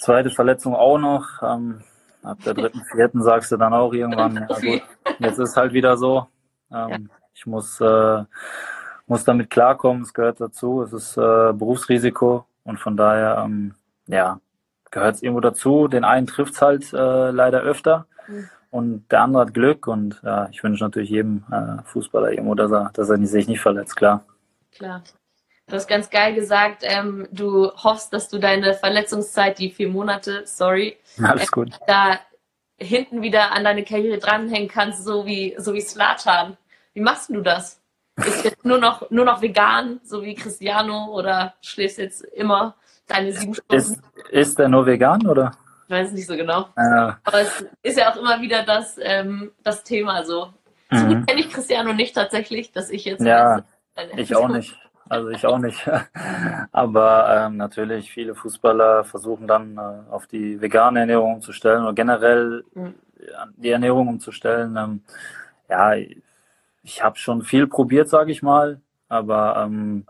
Zweite 0.00 0.30
Verletzung 0.30 0.74
auch 0.74 0.98
noch. 0.98 1.42
Ähm, 1.42 1.82
ab 2.22 2.38
der 2.44 2.54
dritten, 2.54 2.82
vierten 2.90 3.22
sagst 3.22 3.52
du 3.52 3.56
dann 3.56 3.72
auch 3.72 3.92
irgendwann, 3.92 4.34
ja 4.34 4.46
gut, 4.46 4.82
jetzt 5.20 5.38
ist 5.38 5.56
halt 5.56 5.72
wieder 5.72 5.96
so. 5.96 6.26
Ähm, 6.72 7.08
ich 7.34 7.46
muss, 7.46 7.80
äh, 7.80 8.24
muss 9.06 9.24
damit 9.24 9.50
klarkommen, 9.50 10.02
es 10.02 10.12
gehört 10.12 10.40
dazu, 10.40 10.82
es 10.82 10.92
ist 10.92 11.16
äh, 11.16 11.52
Berufsrisiko 11.52 12.46
und 12.64 12.80
von 12.80 12.96
daher, 12.96 13.44
ähm, 13.44 13.74
ja, 14.08 14.40
gehört 14.90 15.16
es 15.16 15.22
irgendwo 15.22 15.40
dazu. 15.40 15.86
Den 15.86 16.04
einen 16.04 16.26
trifft 16.26 16.54
es 16.54 16.62
halt 16.62 16.92
äh, 16.92 17.30
leider 17.30 17.60
öfter. 17.60 18.06
Mhm 18.26 18.48
und 18.78 19.10
der 19.10 19.22
andere 19.22 19.42
hat 19.42 19.54
Glück 19.54 19.86
und 19.86 20.20
ja, 20.24 20.48
ich 20.50 20.62
wünsche 20.62 20.84
natürlich 20.84 21.10
jedem 21.10 21.44
äh, 21.50 21.82
Fußballer 21.84 22.30
irgendwo, 22.30 22.54
dass 22.54 22.70
er, 22.70 22.90
dass 22.94 23.10
er 23.10 23.18
sich 23.26 23.48
nicht 23.48 23.60
verletzt, 23.60 23.96
klar. 23.96 24.24
Klar. 24.72 25.02
Du 25.66 25.74
hast 25.74 25.88
ganz 25.88 26.08
geil 26.08 26.34
gesagt, 26.34 26.82
ähm, 26.82 27.28
du 27.30 27.70
hoffst, 27.72 28.12
dass 28.12 28.28
du 28.28 28.38
deine 28.38 28.74
Verletzungszeit, 28.74 29.58
die 29.58 29.70
vier 29.70 29.88
Monate, 29.88 30.42
sorry, 30.46 30.96
Alles 31.22 31.50
gut. 31.50 31.74
Äh, 31.74 31.78
da 31.86 32.20
hinten 32.78 33.20
wieder 33.20 33.52
an 33.52 33.64
deine 33.64 33.84
Karriere 33.84 34.18
dranhängen 34.18 34.68
kannst, 34.68 35.04
so 35.04 35.26
wie, 35.26 35.56
so 35.58 35.74
wie 35.74 35.80
Slatan. 35.80 36.56
Wie 36.94 37.00
machst 37.00 37.28
du 37.30 37.42
das? 37.42 37.80
Bist 38.16 38.44
du 38.44 38.48
jetzt 38.48 38.64
nur 38.64 38.78
noch, 38.78 39.10
nur 39.10 39.24
noch 39.24 39.42
vegan, 39.42 40.00
so 40.04 40.22
wie 40.22 40.34
Cristiano, 40.34 41.12
oder 41.12 41.54
schläfst 41.60 41.98
jetzt 41.98 42.22
immer 42.22 42.76
deine 43.06 43.32
sieben 43.32 43.54
Stunden? 43.54 43.74
Ist, 43.74 44.00
ist 44.30 44.58
er 44.58 44.68
nur 44.68 44.86
vegan, 44.86 45.26
oder? 45.26 45.52
Ich 45.88 45.94
weiß 45.94 46.08
es 46.08 46.12
nicht 46.12 46.26
so 46.26 46.36
genau. 46.36 46.68
Ja. 46.76 47.18
Aber 47.24 47.40
es 47.40 47.64
ist 47.82 47.96
ja 47.96 48.12
auch 48.12 48.16
immer 48.18 48.42
wieder 48.42 48.62
das, 48.62 48.98
ähm, 49.00 49.52
das 49.62 49.84
Thema 49.84 50.22
so. 50.22 50.52
So 50.90 50.98
mhm. 50.98 51.08
gut 51.08 51.26
kenne 51.26 51.40
ich 51.40 51.50
Cristiano 51.50 51.94
nicht 51.94 52.14
tatsächlich, 52.14 52.72
dass 52.72 52.90
ich 52.90 53.06
jetzt. 53.06 53.22
Ja, 53.22 53.64
weiß, 53.94 54.10
ich 54.16 54.36
auch 54.36 54.48
nicht. 54.48 54.76
Also 55.08 55.30
ich 55.30 55.46
auch 55.46 55.56
nicht. 55.56 55.88
Aber 56.72 57.46
ähm, 57.46 57.56
natürlich, 57.56 58.12
viele 58.12 58.34
Fußballer 58.34 59.04
versuchen 59.04 59.48
dann 59.48 59.78
äh, 59.78 60.12
auf 60.12 60.26
die 60.26 60.60
vegane 60.60 61.00
Ernährung 61.00 61.36
umzustellen 61.36 61.84
oder 61.84 61.94
generell 61.94 62.64
mhm. 62.74 62.94
die 63.56 63.70
Ernährung 63.70 64.08
umzustellen. 64.08 64.76
Ähm, 64.76 65.02
ja, 65.70 65.94
ich 66.82 67.02
habe 67.02 67.16
schon 67.16 67.40
viel 67.40 67.66
probiert, 67.66 68.10
sage 68.10 68.30
ich 68.30 68.42
mal. 68.42 68.82
Aber 69.08 69.64
ähm, 69.64 70.04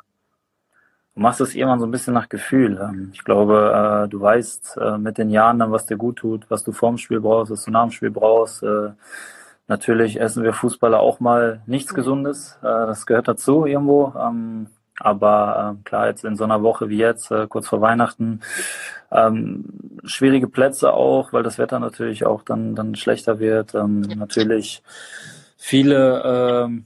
du 1.19 1.23
machst 1.23 1.41
es 1.41 1.57
irgendwann 1.57 1.81
so 1.81 1.87
ein 1.87 1.91
bisschen 1.91 2.15
nach 2.15 2.29
Gefühl. 2.29 2.79
Ähm, 2.81 3.11
ich 3.13 3.25
glaube, 3.25 4.05
äh, 4.05 4.09
du 4.09 4.21
weißt 4.21 4.79
äh, 4.81 4.99
mit 4.99 5.19
den 5.19 5.31
Jahren 5.31 5.59
dann, 5.59 5.73
was 5.73 5.85
dir 5.85 5.97
gut 5.97 6.17
tut, 6.17 6.49
was 6.49 6.63
du 6.63 6.71
vorm 6.71 6.97
Spiel 6.97 7.21
brauchst, 7.21 7.51
was 7.51 7.65
du 7.65 7.73
nach 7.73 7.83
dem 7.83 7.91
Spiel 7.91 8.13
brauchst. 8.13 8.63
Äh, 8.63 8.91
natürlich 9.67 10.21
essen 10.21 10.45
wir 10.45 10.53
Fußballer 10.53 11.01
auch 11.01 11.19
mal 11.19 11.61
nichts 11.67 11.93
Gesundes. 11.93 12.57
Das 12.63 13.05
gehört 13.05 13.29
dazu 13.29 13.67
irgendwo. 13.67 14.15
Ähm, 14.17 14.69
aber 15.01 15.77
klar, 15.85 16.07
jetzt 16.07 16.25
in 16.25 16.37
so 16.37 16.45
einer 16.45 16.63
Woche 16.63 16.89
wie 16.89 16.99
jetzt, 16.99 17.33
kurz 17.51 17.69
vor 17.69 17.81
Weihnachten, 17.81 18.41
ähm, 19.13 19.65
schwierige 20.05 20.49
Plätze 20.49 20.93
auch, 20.93 21.33
weil 21.33 21.43
das 21.43 21.59
Wetter 21.59 21.79
natürlich 21.79 22.25
auch 22.27 22.43
dann, 22.43 22.75
dann 22.75 22.95
schlechter 22.95 23.39
wird. 23.39 23.75
natürlich 23.75 24.83
viele, 25.57 26.83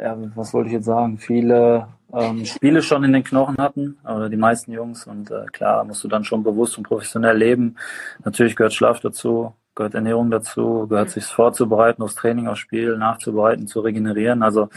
ja, 0.00 0.16
was 0.36 0.54
wollte 0.54 0.68
ich 0.68 0.74
jetzt 0.74 0.86
sagen, 0.86 1.18
viele 1.18 1.88
ähm, 2.16 2.44
Spiele 2.44 2.82
schon 2.82 3.04
in 3.04 3.12
den 3.12 3.24
Knochen 3.24 3.56
hatten, 3.58 3.98
oder 4.04 4.28
die 4.28 4.36
meisten 4.36 4.72
Jungs. 4.72 5.06
Und 5.06 5.30
äh, 5.30 5.46
klar, 5.52 5.84
musst 5.84 6.04
du 6.04 6.08
dann 6.08 6.24
schon 6.24 6.42
bewusst 6.42 6.76
und 6.78 6.84
professionell 6.84 7.36
leben. 7.36 7.76
Natürlich 8.24 8.56
gehört 8.56 8.74
Schlaf 8.74 9.00
dazu, 9.00 9.54
gehört 9.74 9.94
Ernährung 9.94 10.30
dazu, 10.30 10.86
gehört 10.88 11.10
sich 11.10 11.24
vorzubereiten, 11.24 12.02
aufs 12.02 12.14
Training, 12.14 12.46
aufs 12.46 12.60
Spiel, 12.60 12.96
nachzubereiten, 12.96 13.66
zu 13.66 13.80
regenerieren. 13.80 14.42
Also 14.42 14.68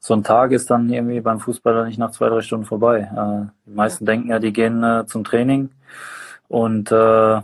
so 0.00 0.14
ein 0.14 0.24
Tag 0.24 0.52
ist 0.52 0.70
dann 0.70 0.90
irgendwie 0.90 1.20
beim 1.20 1.40
Fußballer 1.40 1.84
nicht 1.84 1.98
nach 1.98 2.12
zwei, 2.12 2.28
drei 2.28 2.40
Stunden 2.40 2.66
vorbei. 2.66 3.10
Äh, 3.14 3.50
die 3.66 3.74
meisten 3.74 4.06
denken 4.06 4.30
ja, 4.30 4.38
die 4.38 4.52
gehen 4.52 4.82
äh, 4.82 5.04
zum 5.06 5.24
Training 5.24 5.70
und 6.48 6.90
äh, 6.90 7.40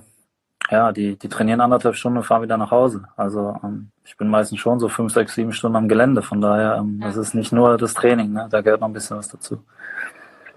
ja, 0.75 0.93
die, 0.93 1.17
die 1.17 1.29
trainieren 1.29 1.61
anderthalb 1.61 1.95
Stunden 1.95 2.19
und 2.19 2.25
fahren 2.25 2.43
wieder 2.43 2.57
nach 2.57 2.71
Hause. 2.71 3.05
Also 3.17 3.57
ähm, 3.63 3.91
ich 4.05 4.17
bin 4.17 4.29
meistens 4.29 4.59
schon 4.59 4.81
so 4.81 4.89
fünf, 4.89 5.13
sechs, 5.13 5.35
sieben 5.35 5.53
Stunden 5.53 5.77
am 5.77 5.89
Gelände. 5.89 6.23
Von 6.23 6.41
daher, 6.41 6.77
ähm, 6.77 7.01
ja. 7.01 7.09
es 7.09 7.17
ist 7.17 7.35
nicht 7.35 7.53
nur 7.53 7.79
das 7.79 7.95
Training, 7.95 8.33
ne? 8.33 8.49
da 8.51 8.61
gehört 8.61 8.81
noch 8.81 8.89
ein 8.89 8.93
bisschen 8.93 9.17
was 9.17 9.29
dazu. 9.29 9.63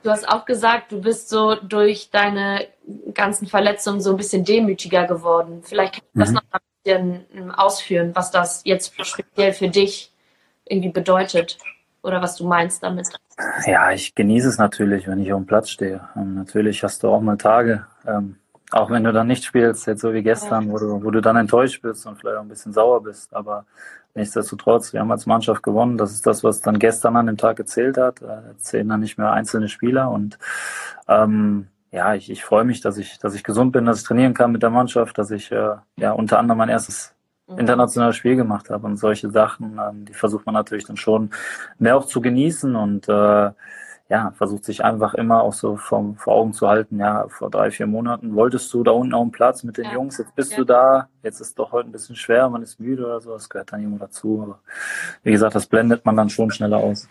Du 0.04 0.10
hast 0.10 0.28
auch 0.28 0.46
gesagt, 0.46 0.92
du 0.92 1.02
bist 1.02 1.30
so 1.30 1.56
durch 1.56 2.10
deine 2.12 2.68
ganzen 3.14 3.48
Verletzungen 3.48 4.02
so 4.02 4.12
ein 4.12 4.18
bisschen 4.18 4.44
demütiger 4.44 5.06
geworden. 5.06 5.62
Vielleicht 5.64 5.96
kannst 5.96 6.08
du 6.14 6.18
mhm. 6.18 6.20
das 6.20 6.32
noch 6.32 6.44
ein 6.52 6.60
bisschen 6.84 7.26
ähm, 7.34 7.52
ausführen, 7.52 8.12
was 8.14 8.32
das 8.32 8.62
jetzt 8.64 8.94
speziell 9.06 9.54
für 9.54 9.70
dich 9.70 10.12
irgendwie 10.66 10.90
bedeutet 10.90 11.58
oder 12.04 12.22
was 12.22 12.38
du 12.38 12.48
meinst 12.48 12.84
damit. 12.84 13.08
Ja, 13.66 13.92
ich 13.92 14.16
genieße 14.16 14.48
es 14.48 14.58
natürlich, 14.58 15.08
wenn 15.08 15.20
ich 15.20 15.32
auf 15.32 15.40
dem 15.40 15.46
Platz 15.46 15.70
stehe. 15.70 16.02
Und 16.16 16.36
natürlich 16.36 16.84
hast 16.84 17.04
du 17.04 17.10
auch 17.10 17.22
mal 17.22 17.38
Tage, 17.38 17.86
ähm, 18.08 18.38
auch 18.72 18.90
wenn 18.90 19.04
du 19.04 19.14
dann 19.14 19.28
nicht 19.28 19.46
spielst, 19.46 19.88
jetzt 19.88 20.02
so 20.02 20.14
wie 20.14 20.24
gestern, 20.24 20.72
wo 20.72 20.78
du, 20.78 21.04
wo 21.04 21.12
du 21.12 21.22
dann 21.22 21.38
enttäuscht 21.38 21.82
bist 21.82 22.06
und 22.06 22.20
vielleicht 22.20 22.38
auch 22.38 22.42
ein 22.42 22.50
bisschen 22.50 22.74
sauer 22.74 23.02
bist. 23.02 23.34
Aber 23.34 23.66
nichtsdestotrotz, 24.14 24.92
wir 24.92 25.00
haben 25.00 25.12
als 25.12 25.26
Mannschaft 25.26 25.64
gewonnen. 25.64 25.98
Das 25.98 26.12
ist 26.12 26.28
das, 26.28 26.44
was 26.44 26.60
dann 26.60 26.78
gestern 26.78 27.16
an 27.16 27.28
dem 27.28 27.38
Tag 27.38 27.56
gezählt 27.56 27.98
hat. 27.98 28.22
Äh, 28.22 28.58
zählen 28.58 28.90
dann 28.90 29.00
nicht 29.00 29.18
mehr 29.18 29.32
einzelne 29.32 29.70
Spieler. 29.70 30.12
Und 30.12 30.38
ähm, 31.08 31.68
ja, 31.92 32.14
ich, 32.14 32.30
ich 32.30 32.44
freue 32.44 32.66
mich, 32.66 32.82
dass 32.82 32.98
ich, 32.98 33.20
dass 33.20 33.36
ich 33.36 33.44
gesund 33.44 33.72
bin, 33.72 33.86
dass 33.86 34.02
ich 34.02 34.08
trainieren 34.08 34.34
kann 34.34 34.52
mit 34.52 34.64
der 34.64 34.70
Mannschaft, 34.70 35.18
dass 35.18 35.32
ich 35.32 35.52
äh, 35.52 35.76
ja 35.96 36.12
unter 36.12 36.38
anderem 36.38 36.58
mein 36.58 36.70
erstes 36.70 37.16
mhm. 37.48 37.60
internationales 37.60 38.18
Spiel 38.18 38.36
gemacht 38.36 38.70
habe. 38.70 38.86
Und 38.86 38.98
solche 38.98 39.30
Sachen, 39.30 39.80
ähm, 39.80 40.04
die 40.04 40.14
versucht 40.14 40.46
man 40.46 40.56
natürlich 40.56 40.86
dann 40.86 40.98
schon 40.98 41.30
mehr 41.80 41.96
auch 41.96 42.06
zu 42.06 42.20
genießen 42.20 42.76
und 42.76 43.08
äh, 43.08 43.52
ja, 44.10 44.32
versucht 44.38 44.64
sich 44.64 44.84
einfach 44.84 45.14
immer 45.14 45.42
auch 45.44 45.54
so 45.54 45.76
vom, 45.76 46.16
vor 46.16 46.36
Augen 46.36 46.54
zu 46.54 46.68
halten, 46.68 47.00
ja, 47.00 47.28
vor 47.28 47.50
drei, 47.50 47.72
vier 47.72 47.88
Monaten 47.88 48.36
wolltest 48.36 48.74
du 48.74 48.84
da 48.84 48.92
unten 48.92 49.14
auf 49.14 49.24
dem 49.24 49.32
Platz 49.32 49.64
mit 49.64 49.78
den 49.78 49.86
ja. 49.86 49.94
Jungs, 49.94 50.18
jetzt 50.18 50.36
bist 50.36 50.52
ja. 50.52 50.58
du 50.58 50.64
da, 50.64 51.10
jetzt 51.24 51.42
ist 51.42 51.60
doch 51.60 51.72
heute 51.74 51.90
ein 51.90 51.92
bisschen 51.92 52.16
schwer, 52.16 52.50
man 52.50 52.64
ist 52.64 52.80
müde 52.80 53.06
oder 53.06 53.20
so, 53.20 53.34
das 53.34 53.50
gehört 53.50 53.74
dann 53.74 53.84
immer 53.84 53.98
dazu, 53.98 54.42
aber 54.44 54.60
wie 55.24 55.32
gesagt, 55.32 55.56
das 55.56 55.66
blendet 55.66 56.06
man 56.06 56.16
dann 56.16 56.30
schon 56.30 56.52
schneller 56.52 56.78
aus. 56.78 57.10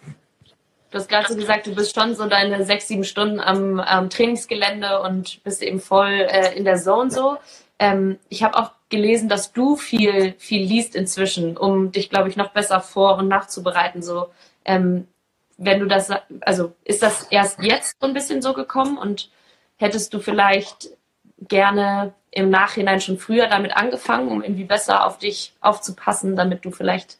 Du 0.90 0.98
hast 0.98 1.08
gerade 1.08 1.28
so 1.28 1.36
gesagt, 1.36 1.66
du 1.66 1.74
bist 1.74 1.94
schon 1.94 2.14
so 2.14 2.26
deine 2.26 2.64
sechs, 2.64 2.88
sieben 2.88 3.04
Stunden 3.04 3.40
am, 3.40 3.80
am 3.80 4.08
Trainingsgelände 4.08 5.02
und 5.02 5.42
bist 5.44 5.62
eben 5.62 5.80
voll 5.80 6.08
äh, 6.08 6.56
in 6.56 6.64
der 6.64 6.76
Zone 6.76 7.10
so. 7.10 7.36
Ähm, 7.78 8.18
ich 8.28 8.42
habe 8.42 8.56
auch 8.56 8.70
gelesen, 8.88 9.28
dass 9.28 9.52
du 9.52 9.76
viel, 9.76 10.34
viel 10.38 10.64
liest 10.64 10.94
inzwischen, 10.94 11.56
um 11.56 11.92
dich, 11.92 12.08
glaube 12.08 12.28
ich, 12.28 12.36
noch 12.36 12.52
besser 12.52 12.80
vor- 12.80 13.18
und 13.18 13.28
nachzubereiten. 13.28 14.00
So, 14.00 14.28
ähm, 14.64 15.08
wenn 15.56 15.80
du 15.80 15.86
das, 15.86 16.10
also 16.40 16.72
ist 16.84 17.02
das 17.02 17.24
erst 17.30 17.62
jetzt 17.62 17.96
so 18.00 18.06
ein 18.06 18.14
bisschen 18.14 18.42
so 18.42 18.52
gekommen 18.52 18.98
und 18.98 19.30
hättest 19.76 20.12
du 20.14 20.20
vielleicht 20.20 20.88
gerne 21.40 22.12
im 22.30 22.50
Nachhinein 22.50 23.00
schon 23.00 23.18
früher 23.18 23.48
damit 23.48 23.76
angefangen, 23.76 24.28
um 24.28 24.42
irgendwie 24.42 24.64
besser 24.64 25.06
auf 25.06 25.18
dich 25.18 25.54
aufzupassen, 25.60 26.36
damit 26.36 26.64
du 26.64 26.70
vielleicht 26.70 27.18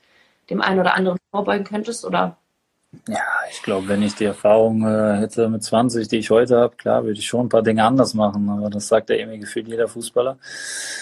dem 0.50 0.60
einen 0.60 0.80
oder 0.80 0.94
anderen 0.94 1.18
vorbeugen 1.30 1.64
könntest 1.64 2.04
oder? 2.04 2.36
Ja, 3.08 3.22
ich 3.50 3.62
glaube, 3.62 3.88
wenn 3.88 4.02
ich 4.02 4.14
die 4.14 4.24
Erfahrung 4.24 4.86
äh, 4.86 5.18
hätte 5.18 5.48
mit 5.48 5.62
20, 5.62 6.08
die 6.08 6.18
ich 6.18 6.30
heute 6.30 6.58
habe, 6.58 6.76
klar, 6.76 7.04
würde 7.04 7.18
ich 7.18 7.26
schon 7.26 7.46
ein 7.46 7.48
paar 7.48 7.62
Dinge 7.62 7.84
anders 7.84 8.14
machen, 8.14 8.48
aber 8.48 8.70
das 8.70 8.88
sagt 8.88 9.10
ja 9.10 9.16
irgendwie 9.16 9.40
gefühlt 9.40 9.68
jeder 9.68 9.88
Fußballer. 9.88 10.38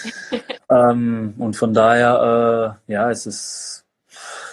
ähm, 0.69 1.35
und 1.37 1.55
von 1.55 1.73
daher, 1.73 2.77
äh, 2.87 2.91
ja, 2.91 3.09
es 3.11 3.25
ist 3.25 3.84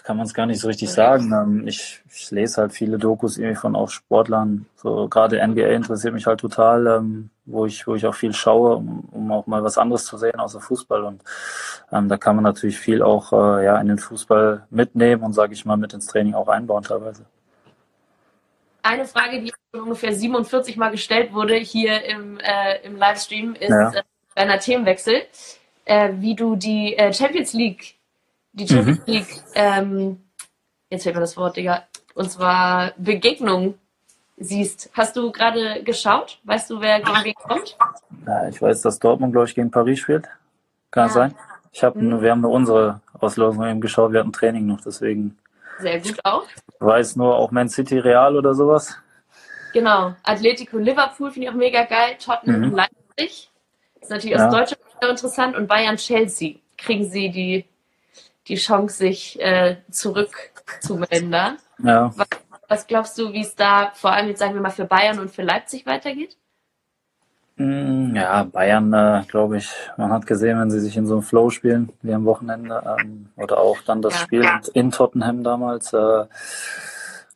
kann 0.03 0.17
man 0.17 0.27
es 0.27 0.35
gar 0.35 0.47
nicht 0.47 0.61
so 0.61 0.69
richtig 0.69 0.91
sagen. 0.91 1.33
Ähm, 1.33 1.67
ich, 1.67 2.03
ich 2.13 2.31
lese 2.31 2.61
halt 2.61 2.73
viele 2.73 2.99
Dokus 2.99 3.39
irgendwie 3.39 3.57
von 3.57 3.77
auch 3.77 3.91
Sportlern. 3.91 4.67
So 4.77 5.09
gerade 5.09 5.47
NBA 5.47 5.69
interessiert 5.69 6.15
mich 6.15 6.27
halt 6.27 6.41
total, 6.41 6.87
ähm, 6.87 7.31
wo 7.45 7.67
ich, 7.67 7.87
wo 7.87 7.95
ich 7.95 8.07
auch 8.07 8.15
viel 8.15 8.33
schaue, 8.33 8.77
um, 8.77 9.09
um 9.11 9.33
auch 9.33 9.47
mal 9.47 9.63
was 9.63 9.79
anderes 9.79 10.05
zu 10.05 10.17
sehen 10.19 10.41
außer 10.41 10.61
Fußball. 10.61 11.05
Und 11.05 11.23
ähm, 11.93 12.09
da 12.09 12.17
kann 12.17 12.37
man 12.37 12.45
natürlich 12.45 12.79
viel 12.79 13.03
auch 13.03 13.33
äh, 13.33 13.65
ja 13.65 13.81
in 13.81 13.89
den 13.89 13.99
Fußball 13.99 14.67
mitnehmen 14.71 15.23
und 15.23 15.33
sage 15.33 15.53
ich 15.53 15.65
mal 15.65 15.77
mit 15.77 15.95
ins 15.95 16.07
Training 16.07 16.35
auch 16.35 16.49
einbauen 16.49 16.83
teilweise. 16.83 17.25
Eine 18.83 19.05
Frage, 19.05 19.41
die 19.41 19.53
ungefähr 19.73 20.13
47 20.13 20.77
Mal 20.77 20.91
gestellt 20.91 21.33
wurde 21.33 21.55
hier 21.55 22.05
im, 22.05 22.39
äh, 22.41 22.85
im 22.85 22.97
Livestream, 22.97 23.55
ist 23.55 23.71
ja. 23.71 23.91
äh, 23.91 24.03
bei 24.35 24.43
einer 24.43 24.59
Themenwechsel, 24.59 25.23
äh, 25.85 26.11
wie 26.15 26.35
du 26.35 26.57
die 26.57 26.97
äh, 26.97 27.13
Champions 27.13 27.53
League 27.53 27.95
die 28.53 28.69
Champions 28.69 28.99
mhm. 28.99 29.13
League, 29.13 29.43
ähm, 29.55 30.21
jetzt 30.91 31.03
fällt 31.05 31.15
mir 31.15 31.21
das 31.21 31.37
Wort, 31.37 31.57
Digga, 31.57 31.85
und 32.15 32.31
zwar 32.31 32.93
Begegnung 32.97 33.75
siehst. 34.37 34.91
Hast 34.95 35.17
du 35.17 35.31
gerade 35.31 35.83
geschaut? 35.83 36.39
Weißt 36.45 36.71
du, 36.71 36.81
wer 36.81 37.01
gegen 37.01 37.25
wen 37.25 37.35
kommt? 37.35 37.77
Ja, 38.27 38.49
ich 38.49 38.61
weiß, 38.61 38.83
dass 38.83 38.99
Dortmund, 38.99 39.33
glaube 39.33 39.49
ich, 39.49 39.55
gegen 39.55 39.71
Paris 39.71 40.01
spielt. 40.01 40.27
Kann 40.91 41.09
ja. 41.09 41.13
sein? 41.13 41.35
Ich 41.73 41.83
hab, 41.83 41.97
mhm. 41.97 42.21
wir 42.21 42.31
haben 42.31 42.43
nur 42.43 42.51
unsere 42.51 43.01
Auslosung 43.19 43.65
eben 43.65 43.81
geschaut, 43.81 44.13
wir 44.13 44.21
hatten 44.21 44.33
Training 44.33 44.67
noch, 44.67 44.81
deswegen. 44.81 45.39
Sehr 45.79 46.01
gut 46.01 46.19
auch. 46.25 46.45
Weiß 46.81 47.17
nur 47.17 47.37
auch 47.37 47.51
Man 47.51 47.69
City 47.69 47.99
Real 47.99 48.37
oder 48.37 48.55
sowas. 48.55 48.97
Genau. 49.73 50.15
Atletico 50.23 50.77
Liverpool 50.77 51.31
finde 51.31 51.47
ich 51.47 51.53
auch 51.53 51.57
mega 51.57 51.85
geil. 51.85 52.17
Tottenham 52.23 52.71
mhm. 52.71 52.75
Leipzig. 52.75 53.51
Ist 54.01 54.11
natürlich 54.11 54.37
ja. 54.37 54.47
aus 54.47 54.55
Deutschland 54.55 54.83
interessant. 55.11 55.57
Und 55.57 55.67
Bayern 55.67 55.97
Chelsea. 55.97 56.57
Kriegen 56.77 57.05
sie 57.05 57.31
die 57.31 57.65
die 58.49 58.57
Chance, 58.57 58.97
sich 58.97 59.41
äh, 59.41 59.77
zurückzumelden 59.91 61.31
da. 61.31 61.57
Ja. 61.83 62.13
Was, 62.17 62.29
was 62.69 62.87
glaubst 62.87 63.19
du, 63.19 63.33
wie 63.33 63.43
es 63.43 63.55
da 63.55 63.93
vor 63.95 64.13
allem 64.13 64.29
jetzt 64.29 64.39
sagen 64.39 64.55
wir 64.55 64.61
mal 64.61 64.71
für 64.71 64.85
Bayern 64.85 65.19
und 65.19 65.31
für 65.31 65.43
Leipzig 65.43 65.87
weitergeht? 65.87 66.37
Mm, 67.57 68.17
ja, 68.17 68.45
Bayern, 68.45 68.93
äh, 68.93 69.23
glaube 69.29 69.59
ich, 69.59 69.71
man 69.97 70.11
hat 70.11 70.27
gesehen, 70.27 70.59
wenn 70.59 70.71
sie 70.71 70.81
sich 70.81 70.97
in 70.97 71.07
so 71.07 71.15
einem 71.15 71.23
Flow 71.23 71.51
spielen, 71.51 71.91
wie 72.01 72.15
am 72.15 72.25
Wochenende, 72.25 72.97
ähm, 72.99 73.29
oder 73.37 73.59
auch 73.59 73.83
dann 73.83 74.01
das 74.01 74.15
ja, 74.15 74.21
Spiel 74.21 74.43
ja. 74.43 74.61
in 74.73 74.91
Tottenham 74.91 75.45
damals, 75.45 75.93
äh, 75.93 76.25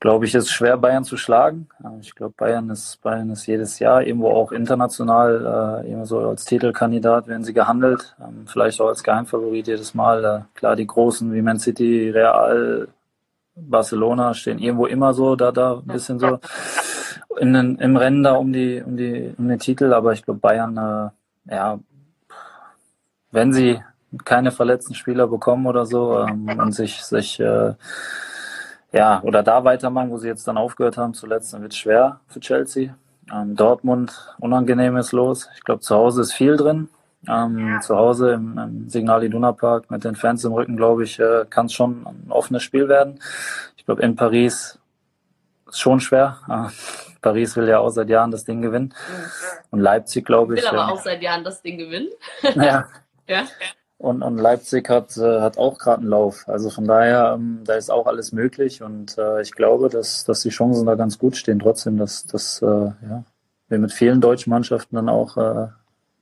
glaube 0.01 0.27
ich, 0.27 0.35
ist 0.35 0.51
schwer, 0.51 0.77
Bayern 0.77 1.05
zu 1.05 1.17
schlagen. 1.17 1.69
Ich 2.01 2.15
glaube, 2.15 2.35
Bayern 2.37 2.71
ist, 2.71 3.01
Bayern 3.03 3.31
ist 3.31 3.47
jedes 3.47 3.79
Jahr 3.79 4.03
irgendwo 4.03 4.31
auch 4.31 4.53
international, 4.53 5.83
äh, 5.85 5.91
immer 5.91 6.07
so 6.07 6.21
als 6.21 6.45
Titelkandidat 6.45 7.29
werden 7.29 7.45
sie 7.45 7.55
gehandelt. 7.55 8.15
Ähm, 8.21 8.47
vielleicht 8.47 8.81
auch 8.81 8.89
als 8.89 9.03
Geheimfavorit 9.03 9.67
jedes 9.67 9.95
Mal. 9.95 10.25
Äh, 10.25 10.59
klar, 10.59 10.77
die 10.77 10.87
Großen 10.87 11.33
wie 11.33 11.43
Man 11.43 11.59
City, 11.59 12.11
Real, 12.11 12.89
Barcelona 13.55 14.35
stehen 14.35 14.59
irgendwo 14.59 14.87
immer 14.87 15.15
so, 15.15 15.35
da, 15.35 15.51
da 15.51 15.79
ein 15.79 15.87
bisschen 15.87 16.19
so 16.19 16.39
in 17.39 17.55
den, 17.55 17.77
im 17.77 17.97
Rennen 17.97 18.23
da 18.23 18.35
um 18.35 18.53
die, 18.53 18.83
um 18.83 18.97
die, 18.97 19.35
um 19.39 19.49
den 19.49 19.59
Titel. 19.59 19.93
Aber 19.95 20.13
ich 20.13 20.25
glaube, 20.25 20.41
Bayern, 20.41 20.77
äh, 21.49 21.55
ja, 21.55 21.79
wenn 23.33 23.53
sie 23.53 23.81
keine 24.25 24.51
verletzten 24.51 24.95
Spieler 24.95 25.27
bekommen 25.27 25.67
oder 25.67 25.87
so 25.87 26.21
ähm, 26.21 26.49
und 26.59 26.73
sich, 26.73 27.03
sich 27.05 27.41
äh, 27.41 27.75
ja, 28.97 29.21
oder 29.23 29.43
da 29.43 29.65
weitermachen, 29.65 30.11
wo 30.11 30.17
sie 30.17 30.29
jetzt 30.29 30.49
dann 30.49 30.57
aufgehört 30.57 30.97
haben 30.97 31.15
zuletzt, 31.15 31.53
dann 31.53 31.63
wird 31.63 31.73
es 31.73 31.79
schwer 31.79 32.21
für 32.29 32.41
Chelsea. 32.41 32.95
Ähm, 33.33 33.57
Dortmund, 33.57 34.35
unangenehmes 34.39 35.13
Los. 35.13 35.49
Ich 35.57 35.65
glaube, 35.65 35.81
zu 35.81 35.95
Hause 35.95 36.23
ist 36.23 36.33
viel 36.33 36.57
drin. 36.57 36.89
Ähm, 37.29 37.69
ja. 37.69 37.81
Zu 37.81 37.97
Hause 37.97 38.33
im, 38.33 38.57
im 38.59 38.89
Signal 38.89 39.25
Iduna 39.25 39.53
Park 39.53 39.91
mit 39.91 40.05
den 40.05 40.15
Fans 40.15 40.45
im 40.45 40.53
Rücken, 40.53 40.77
glaube 40.77 41.05
ich, 41.05 41.19
äh, 41.19 41.45
kann 41.51 41.67
es 41.67 41.73
schon 41.73 42.07
ein 42.07 42.31
offenes 42.31 42.63
Spiel 42.63 42.89
werden. 42.89 43.21
Ich 43.77 43.85
glaube, 43.85 44.03
in 44.03 44.15
Paris 44.15 44.79
ist 45.67 45.81
schon 45.81 46.01
schwer. 46.01 46.39
Äh, 46.49 46.71
Paris 47.21 47.57
will 47.57 47.69
ja 47.69 47.81
auch 47.81 47.91
seit 47.91 48.09
Jahren 48.09 48.31
das 48.31 48.45
Ding 48.45 48.63
gewinnen. 48.63 48.95
Und 49.71 49.81
Leipzig, 49.81 50.25
glaube 50.25 50.55
ich. 50.55 50.63
Will 50.63 50.69
aber 50.69 50.89
äh, 50.89 50.93
auch 50.93 51.03
seit 51.03 51.21
Jahren 51.21 51.43
das 51.43 51.61
Ding 51.61 51.79
gewinnen. 51.79 52.11
ja. 52.55 52.87
ja. 53.27 53.43
Und, 53.99 54.23
und 54.23 54.37
Leipzig 54.37 54.91
hat, 54.91 55.17
äh, 55.17 55.41
hat 55.41 55.57
auch 55.57 55.79
gerade 55.79 56.03
einen 56.03 56.11
Lauf. 56.11 56.45
Also 56.49 56.69
von 56.69 56.87
daher, 56.87 57.33
ähm, 57.35 57.63
da 57.65 57.75
ist 57.75 57.91
auch 57.91 58.07
alles 58.07 58.33
möglich. 58.33 58.83
Und 58.83 59.17
äh, 59.17 59.41
ich 59.41 59.53
glaube, 59.53 59.89
dass, 59.89 60.25
dass 60.25 60.43
die 60.43 60.51
Chancen 60.51 60.87
da 60.87 60.95
ganz 60.97 61.19
gut 61.19 61.37
stehen. 61.37 61.59
Trotzdem, 61.59 61.97
dass, 61.97 62.27
dass 62.27 62.61
äh, 62.61 62.67
ja, 62.67 63.25
wir 63.69 63.79
mit 63.79 63.93
vielen 63.93 64.21
deutschen 64.21 64.51
Mannschaften 64.51 64.97
dann 64.97 65.09
auch 65.09 65.37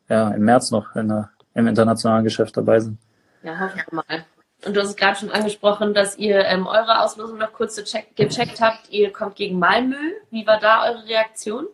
ja, 0.09 0.31
im 0.31 0.45
März 0.45 0.71
noch 0.71 0.95
in 0.97 1.09
der, 1.09 1.31
im 1.55 1.67
internationalen 1.67 2.25
Geschäft 2.25 2.57
dabei 2.57 2.81
sind. 2.81 2.99
Ja, 3.43 3.59
hoffen 3.61 3.83
wir 3.91 3.97
mal. 3.97 4.25
Und 4.65 4.75
du 4.75 4.81
hast 4.81 4.91
es 4.91 4.97
gerade 4.97 5.19
schon 5.19 5.31
angesprochen, 5.31 5.93
dass 5.93 6.17
ihr 6.17 6.39
ähm, 6.47 6.67
eure 6.67 7.03
Auslosung 7.03 7.39
noch 7.39 7.53
kurz 7.53 7.77
gecheckt 7.77 8.61
habt. 8.61 8.91
Ihr 8.91 9.13
kommt 9.13 9.37
gegen 9.37 9.59
Malmö. 9.59 9.97
Wie 10.31 10.47
war 10.47 10.59
da 10.59 10.85
eure 10.85 11.05
Reaktion? 11.07 11.67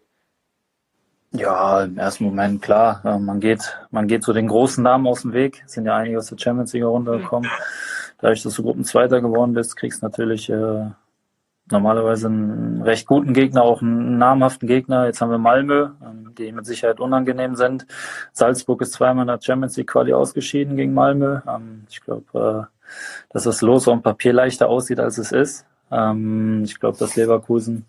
Ja, 1.32 1.84
im 1.84 1.96
ersten 1.96 2.24
Moment 2.24 2.60
klar. 2.60 3.02
Man 3.20 3.38
geht, 3.38 3.78
man 3.90 4.08
geht 4.08 4.24
so 4.24 4.32
den 4.32 4.48
großen 4.48 4.82
Namen 4.82 5.06
aus 5.06 5.22
dem 5.22 5.32
Weg. 5.32 5.62
Es 5.64 5.72
sind 5.72 5.86
ja 5.86 5.96
einige 5.96 6.18
aus 6.18 6.26
der 6.26 6.38
Champions 6.38 6.72
League 6.72 6.84
runtergekommen. 6.84 7.48
Dadurch, 8.18 8.42
dass 8.42 8.54
du 8.54 8.62
Gruppenzweiter 8.62 9.20
geworden 9.20 9.54
bist, 9.54 9.76
kriegst 9.76 10.02
du 10.02 10.06
natürlich 10.06 10.50
äh, 10.50 10.90
normalerweise 11.70 12.26
einen 12.26 12.82
recht 12.82 13.06
guten 13.06 13.32
Gegner, 13.32 13.62
auch 13.62 13.80
einen 13.80 14.18
namhaften 14.18 14.66
Gegner. 14.66 15.06
Jetzt 15.06 15.20
haben 15.20 15.30
wir 15.30 15.38
Malmö, 15.38 15.90
ähm, 16.04 16.34
die 16.36 16.50
mit 16.50 16.66
Sicherheit 16.66 16.98
unangenehm 16.98 17.54
sind. 17.54 17.86
Salzburg 18.32 18.82
ist 18.82 18.92
zweimal 18.92 19.22
in 19.22 19.28
der 19.28 19.40
Champions 19.40 19.76
League 19.76 19.90
Quali 19.90 20.12
ausgeschieden 20.12 20.76
gegen 20.76 20.94
Malmö. 20.94 21.40
Ähm, 21.46 21.84
ich 21.88 22.00
glaube, 22.00 22.68
äh, 22.68 22.90
dass 23.30 23.44
das 23.44 23.62
Los 23.62 23.86
auf 23.86 23.94
dem 23.94 24.02
Papier 24.02 24.32
leichter 24.32 24.68
aussieht, 24.68 24.98
als 24.98 25.16
es 25.18 25.30
ist. 25.30 25.64
Ähm, 25.92 26.62
ich 26.64 26.78
glaube, 26.80 26.98
dass 26.98 27.14
Leverkusen 27.14 27.86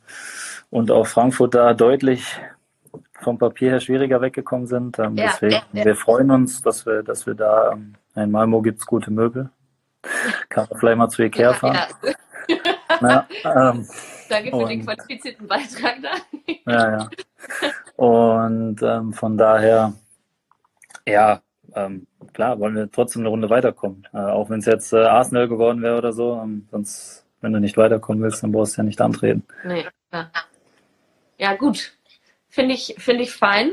und 0.69 0.91
auch 0.91 1.07
Frankfurt 1.07 1.55
da 1.55 1.73
deutlich 1.73 2.39
vom 3.21 3.37
Papier 3.37 3.71
her 3.71 3.79
schwieriger 3.79 4.21
weggekommen 4.21 4.67
sind. 4.67 4.99
Ähm, 4.99 5.15
ja, 5.15 5.27
deswegen, 5.27 5.53
ja, 5.53 5.63
ja. 5.73 5.85
wir 5.85 5.95
freuen 5.95 6.31
uns, 6.31 6.61
dass 6.61 6.85
wir, 6.85 7.03
dass 7.03 7.25
wir 7.25 7.35
da, 7.35 7.71
ähm, 7.73 7.95
in 8.15 8.31
Malmo 8.31 8.61
gibt's 8.61 8.85
gute 8.85 9.11
Möbel. 9.11 9.49
Kann 10.49 10.67
man 10.69 10.79
vielleicht 10.79 10.97
mal 10.97 11.09
zu 11.09 11.23
Ikea 11.23 11.53
fahren. 11.53 11.77
Ja, 13.01 13.27
ähm, 13.71 13.87
Danke 14.29 14.49
für 14.49 14.55
und, 14.55 14.69
den 14.69 14.85
qualifizierten 14.85 15.47
Beitrag 15.47 15.95
da. 16.01 16.71
ja, 16.71 16.97
ja. 16.97 17.09
Und 17.97 18.81
ähm, 18.81 19.13
von 19.13 19.37
daher, 19.37 19.93
ja, 21.05 21.41
ähm, 21.75 22.07
klar, 22.33 22.59
wollen 22.59 22.75
wir 22.75 22.91
trotzdem 22.91 23.21
eine 23.21 23.29
Runde 23.29 23.49
weiterkommen. 23.49 24.07
Äh, 24.13 24.17
auch 24.17 24.49
wenn 24.49 24.59
es 24.59 24.65
jetzt 24.65 24.93
äh, 24.93 25.03
Arsenal 25.03 25.47
geworden 25.47 25.81
wäre 25.81 25.97
oder 25.97 26.13
so, 26.13 26.39
ähm, 26.41 26.67
sonst, 26.71 27.25
wenn 27.41 27.53
du 27.53 27.59
nicht 27.59 27.77
weiterkommen 27.77 28.23
willst, 28.23 28.41
dann 28.43 28.51
brauchst 28.51 28.77
du 28.77 28.81
ja 28.81 28.85
nicht 28.85 29.01
antreten. 29.01 29.43
Nee, 29.65 29.85
klar. 30.09 30.31
Ja, 31.37 31.55
gut. 31.55 31.93
Finde 32.51 32.75
ich, 32.75 32.95
finde 32.97 33.23
ich 33.23 33.31
fein. 33.31 33.71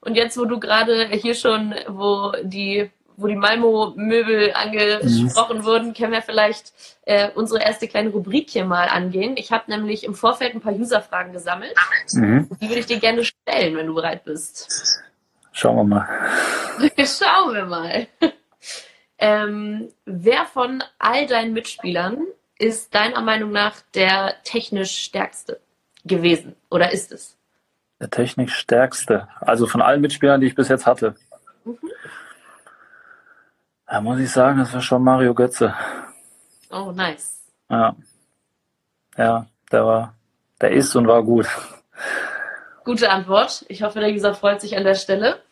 Und 0.00 0.16
jetzt, 0.16 0.36
wo 0.36 0.44
du 0.44 0.58
gerade 0.58 1.08
hier 1.12 1.34
schon, 1.34 1.74
wo 1.86 2.32
die, 2.42 2.90
wo 3.16 3.28
die 3.28 3.36
Malmo-Möbel 3.36 4.52
angesprochen 4.52 5.58
mhm. 5.58 5.64
wurden, 5.64 5.94
können 5.94 6.12
wir 6.12 6.22
vielleicht 6.22 6.72
äh, 7.06 7.30
unsere 7.30 7.62
erste 7.62 7.86
kleine 7.86 8.10
Rubrik 8.10 8.50
hier 8.50 8.64
mal 8.64 8.88
angehen. 8.88 9.36
Ich 9.36 9.52
habe 9.52 9.70
nämlich 9.70 10.02
im 10.02 10.14
Vorfeld 10.14 10.54
ein 10.54 10.60
paar 10.60 10.74
User-Fragen 10.74 11.32
gesammelt. 11.32 11.74
Mhm. 12.12 12.48
Die 12.60 12.68
würde 12.68 12.80
ich 12.80 12.86
dir 12.86 12.98
gerne 12.98 13.24
stellen, 13.24 13.76
wenn 13.76 13.86
du 13.86 13.94
bereit 13.94 14.24
bist. 14.24 15.00
Schauen 15.52 15.76
wir 15.76 15.84
mal. 15.84 16.08
Schauen 16.98 17.54
wir 17.54 17.64
mal. 17.66 18.08
Ähm, 19.18 19.88
wer 20.04 20.44
von 20.46 20.82
all 20.98 21.26
deinen 21.26 21.52
Mitspielern 21.52 22.18
ist 22.58 22.94
deiner 22.94 23.20
Meinung 23.20 23.52
nach 23.52 23.80
der 23.94 24.36
technisch 24.44 24.96
stärkste 24.98 25.60
gewesen 26.04 26.56
oder 26.70 26.92
ist 26.92 27.12
es? 27.12 27.37
Der 28.00 28.10
technisch 28.10 28.54
stärkste. 28.54 29.28
Also 29.40 29.66
von 29.66 29.82
allen 29.82 30.00
Mitspielern, 30.00 30.40
die 30.40 30.46
ich 30.46 30.54
bis 30.54 30.68
jetzt 30.68 30.86
hatte. 30.86 31.16
Mhm. 31.64 31.78
Da 33.86 34.00
muss 34.00 34.20
ich 34.20 34.30
sagen, 34.30 34.58
das 34.58 34.74
war 34.74 34.82
schon 34.82 35.02
Mario 35.02 35.34
Götze. 35.34 35.74
Oh, 36.70 36.92
nice. 36.92 37.40
Ja. 37.70 37.96
Ja, 39.16 39.46
der 39.72 39.84
war, 39.84 40.14
der 40.60 40.70
ist 40.72 40.94
und 40.94 41.08
war 41.08 41.22
gut. 41.22 41.46
Gute 42.84 43.10
Antwort. 43.10 43.64
Ich 43.68 43.82
hoffe, 43.82 44.00
der 44.00 44.10
User 44.10 44.34
freut 44.34 44.60
sich 44.60 44.76
an 44.76 44.84
der 44.84 44.94
Stelle. 44.94 45.42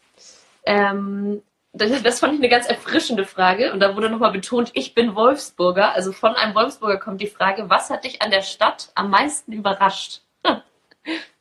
Ähm, 0.65 1.43
das, 1.73 2.03
das 2.03 2.21
fand 2.21 2.35
ich 2.35 2.41
eine 2.41 2.49
ganz 2.49 2.67
erfrischende 2.67 3.25
Frage. 3.25 3.73
Und 3.73 3.81
da 3.81 3.97
wurde 3.97 4.11
nochmal 4.11 4.33
betont, 4.33 4.71
ich 4.75 4.95
bin 4.95 5.15
Wolfsburger. 5.15 5.93
Also 5.93 6.13
von 6.13 6.35
einem 6.35 6.55
Wolfsburger 6.55 6.99
kommt 6.99 7.21
die 7.21 7.27
Frage, 7.27 7.69
was 7.69 7.91
hat 7.91 8.05
dich 8.05 8.23
an 8.23 8.31
der 8.31 8.43
Stadt 8.43 8.91
am 8.95 9.11
meisten 9.11 9.53
überrascht? 9.53 10.23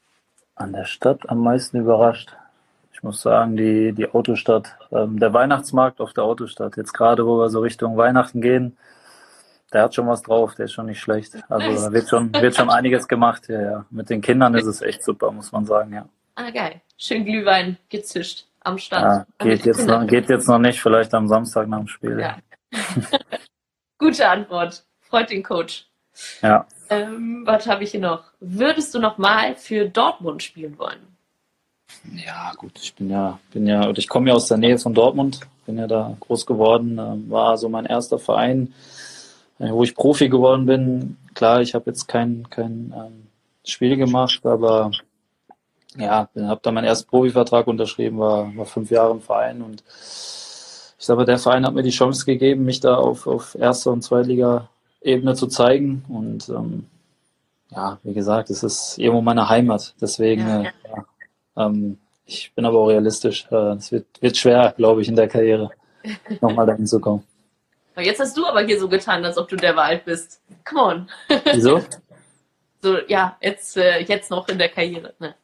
An 0.66 0.74
der 0.74 0.86
Stadt 0.86 1.30
am 1.30 1.44
meisten 1.44 1.78
überrascht. 1.78 2.36
Ich 2.92 3.04
muss 3.04 3.22
sagen, 3.22 3.56
die, 3.56 3.94
die 3.94 4.10
Autostadt, 4.10 4.76
ähm, 4.92 5.20
der 5.20 5.32
Weihnachtsmarkt 5.32 6.02
auf 6.02 6.14
der 6.14 6.24
Autostadt. 6.24 6.76
Jetzt 6.76 6.92
gerade, 6.92 7.28
wo 7.28 7.38
wir 7.38 7.50
so 7.50 7.60
Richtung 7.60 7.98
Weihnachten 7.98 8.42
gehen, 8.42 8.76
der 9.72 9.84
hat 9.84 9.94
schon 9.94 10.08
was 10.08 10.24
drauf, 10.24 10.56
der 10.56 10.66
ist 10.66 10.74
schon 10.74 10.88
nicht 10.88 11.00
schlecht. 11.00 11.38
Also 11.50 11.86
da 11.86 11.94
wird 11.94 12.10
schon, 12.10 12.34
wird 12.34 12.56
schon 12.56 12.72
einiges 12.72 13.08
gemacht. 13.08 13.48
Ja, 13.48 13.62
ja. 13.62 13.86
Mit 13.92 14.10
den 14.10 14.22
Kindern 14.22 14.56
ist 14.56 14.66
es 14.66 14.82
echt 14.82 15.04
super, 15.04 15.30
muss 15.32 15.52
man 15.52 15.68
sagen, 15.68 15.94
ja. 15.94 16.10
Ah, 16.34 16.50
geil. 16.50 16.82
Schön 16.98 17.26
Glühwein 17.26 17.78
gezischt 17.90 18.48
am 18.62 18.80
Stand. 18.80 19.04
Ja, 19.04 19.46
geht, 19.46 19.68
jetzt 19.68 19.86
noch, 19.86 20.08
geht 20.08 20.30
jetzt 20.30 20.48
noch 20.48 20.58
nicht, 20.58 20.82
vielleicht 20.82 21.14
am 21.14 21.28
Samstag 21.28 21.68
nach 21.68 21.78
dem 21.78 21.88
Spiel. 21.88 22.20
Ja. 22.20 22.38
Gute 24.00 24.28
Antwort. 24.28 24.84
Freut 25.02 25.30
den 25.30 25.44
Coach. 25.44 25.86
Ja. 26.42 26.66
Ähm, 26.90 27.44
was 27.46 27.68
habe 27.68 27.84
ich 27.84 27.92
hier 27.92 28.00
noch? 28.00 28.24
Würdest 28.40 28.94
du 28.94 29.00
noch 29.00 29.18
mal 29.18 29.56
für 29.56 29.90
Dortmund 29.90 30.44
spielen 30.44 30.78
wollen? 30.78 31.16
Ja, 32.14 32.54
gut, 32.58 32.80
ich 32.82 32.94
bin 32.94 33.10
ja, 33.10 33.40
bin 33.52 33.68
ja, 33.68 33.90
ich 33.92 34.08
komme 34.08 34.30
ja 34.30 34.36
aus 34.36 34.48
der 34.48 34.58
Nähe 34.58 34.78
von 34.78 34.94
Dortmund, 34.94 35.42
bin 35.66 35.78
ja 35.78 35.88
da 35.88 36.16
groß 36.20 36.46
geworden, 36.46 36.98
ähm, 37.00 37.30
war 37.30 37.58
so 37.58 37.70
mein 37.70 37.86
erster 37.86 38.20
Verein, 38.20 38.74
äh, 39.60 39.70
wo 39.70 39.84
ich 39.84 39.96
Profi 39.96 40.30
geworden 40.30 40.66
bin. 40.66 41.18
Klar, 41.34 41.62
ich 41.62 41.74
habe 41.74 41.90
jetzt 41.90 42.08
kein, 42.08 42.48
kein 42.50 42.94
ähm, 42.96 43.28
Spiel 43.66 43.98
gemacht, 43.98 44.46
aber 44.46 44.92
ja, 45.98 46.30
habe 46.36 46.60
da 46.62 46.72
meinen 46.72 46.86
ersten 46.86 47.10
Profivertrag 47.10 47.68
unterschrieben, 47.68 48.20
war, 48.20 48.56
war 48.56 48.66
fünf 48.66 48.92
Jahre 48.92 49.12
im 49.12 49.22
Verein 49.22 49.62
und 49.62 49.84
ich 50.98 51.06
sage, 51.06 51.26
der 51.26 51.38
Verein 51.38 51.66
hat 51.66 51.74
mir 51.74 51.84
die 51.84 51.90
Chance 51.90 52.26
gegeben, 52.26 52.66
mich 52.66 52.80
da 52.80 52.96
auf, 52.96 53.28
auf 53.28 53.56
erster 53.56 53.92
und 53.92 54.02
zweitliga 54.02 54.70
Ebene 55.06 55.36
zu 55.36 55.48
zeigen. 55.48 56.04
Und 56.10 56.50
ähm, 56.50 56.88
ja, 57.72 58.00
wie 58.04 58.14
gesagt, 58.14 58.50
es 58.50 58.64
ist 58.64 58.98
irgendwo 58.98 59.22
meine 59.22 59.48
Heimat. 59.48 59.94
Deswegen, 60.02 60.48
ja, 60.48 60.64
ja. 60.64 60.72
Äh, 61.56 61.66
ähm, 61.66 61.98
ich 62.26 62.52
bin 62.56 62.66
aber 62.66 62.80
auch 62.80 62.88
realistisch. 62.88 63.48
Äh, 63.52 63.74
es 63.74 63.92
wird, 63.92 64.06
wird 64.22 64.36
schwer, 64.36 64.74
glaube 64.76 65.02
ich, 65.02 65.08
in 65.08 65.16
der 65.16 65.28
Karriere 65.28 65.70
nochmal 66.42 66.66
dahin 66.66 66.88
zu 66.88 67.00
kommen. 67.00 67.24
Jetzt 67.98 68.20
hast 68.20 68.36
du 68.36 68.46
aber 68.46 68.62
hier 68.64 68.78
so 68.78 68.90
getan, 68.90 69.24
als 69.24 69.38
ob 69.38 69.48
du 69.48 69.56
der 69.56 69.76
Wald 69.76 70.04
bist. 70.04 70.42
Come 70.66 70.82
on. 70.82 71.10
Wieso? 71.54 71.82
so, 72.82 72.98
ja, 73.08 73.38
jetzt, 73.42 73.78
äh, 73.78 74.02
jetzt 74.02 74.30
noch 74.30 74.50
in 74.50 74.58
der 74.58 74.70
Karriere. 74.70 75.14
Ne? 75.20 75.36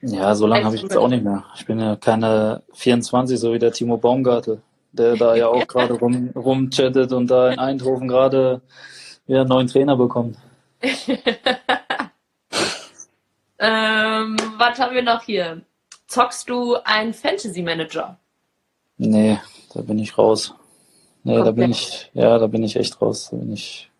Ja, 0.00 0.34
so 0.34 0.46
lange 0.46 0.64
habe 0.64 0.74
ich 0.74 0.82
jetzt 0.82 0.96
auch 0.96 1.08
nicht 1.08 1.22
mehr. 1.22 1.44
Ich 1.54 1.64
bin 1.64 1.78
ja 1.78 1.96
keine 1.96 2.62
24, 2.72 3.38
so 3.38 3.52
wie 3.52 3.58
der 3.58 3.72
Timo 3.72 3.98
Baumgartel 3.98 4.62
der 4.98 5.16
da 5.16 5.34
ja 5.34 5.48
auch 5.48 5.66
gerade 5.66 5.94
rum, 5.94 6.30
rumchattet 6.34 7.12
und 7.12 7.28
da 7.28 7.50
in 7.50 7.58
Eindhoven 7.58 8.08
gerade 8.08 8.60
wieder 9.26 9.40
einen 9.40 9.48
neuen 9.48 9.68
Trainer 9.68 9.96
bekommt. 9.96 10.36
ähm, 13.58 14.36
was 14.56 14.78
haben 14.78 14.94
wir 14.94 15.02
noch 15.02 15.22
hier? 15.22 15.62
Zockst 16.06 16.48
du 16.48 16.76
ein 16.84 17.12
Fantasy 17.12 17.62
Manager? 17.62 18.18
Nee, 18.98 19.38
da 19.74 19.82
bin 19.82 19.98
ich 19.98 20.16
raus. 20.16 20.54
Nee, 21.24 21.34
Komplett. 21.34 21.46
da 21.46 21.60
bin 21.60 21.70
ich, 21.70 22.10
ja, 22.14 22.38
da 22.38 22.46
bin 22.46 22.62
ich 22.62 22.76
echt 22.76 23.00
raus. 23.02 23.28
Da 23.30 23.36
bin 23.36 23.52
ich. 23.52 23.90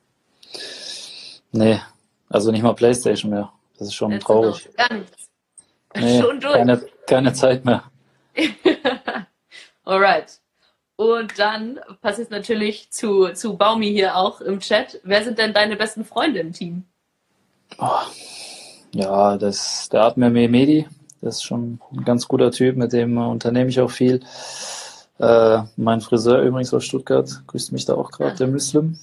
Nee, 1.52 1.80
also 2.28 2.52
nicht 2.52 2.62
mal 2.62 2.74
Playstation 2.74 3.30
mehr. 3.30 3.52
Das 3.78 3.88
ist 3.88 3.94
schon 3.94 4.12
Jetzt 4.12 4.24
traurig. 4.24 4.68
Nee, 5.94 6.20
schon 6.22 6.40
durch. 6.40 6.54
Keine, 6.54 6.86
keine 7.06 7.32
Zeit 7.32 7.64
mehr. 7.64 7.84
Alright. 9.84 10.40
Und 10.96 11.38
dann 11.38 11.78
passiert 12.00 12.30
natürlich 12.30 12.90
zu, 12.90 13.28
zu 13.34 13.56
Baumi 13.56 13.90
hier 13.90 14.16
auch 14.16 14.40
im 14.40 14.60
Chat. 14.60 15.00
Wer 15.04 15.22
sind 15.22 15.38
denn 15.38 15.52
deine 15.52 15.76
besten 15.76 16.04
Freunde 16.04 16.40
im 16.40 16.52
Team? 16.52 16.84
Oh, 17.78 17.90
ja, 18.94 19.36
das, 19.36 19.90
der 19.90 20.04
Admir 20.04 20.30
Mehmedi, 20.30 20.86
das 21.20 21.36
ist 21.36 21.42
schon 21.42 21.80
ein 21.92 22.04
ganz 22.04 22.26
guter 22.26 22.50
Typ, 22.50 22.76
mit 22.76 22.94
dem 22.94 23.18
unternehme 23.18 23.68
ich 23.68 23.80
auch 23.80 23.90
viel. 23.90 24.20
Äh, 25.18 25.62
mein 25.76 26.00
Friseur 26.00 26.40
übrigens 26.40 26.72
aus 26.72 26.84
Stuttgart 26.84 27.28
grüßt 27.46 27.72
mich 27.72 27.84
da 27.84 27.94
auch 27.94 28.10
gerade, 28.10 28.30
ja. 28.30 28.36
der 28.36 28.48
Muslim. 28.48 28.98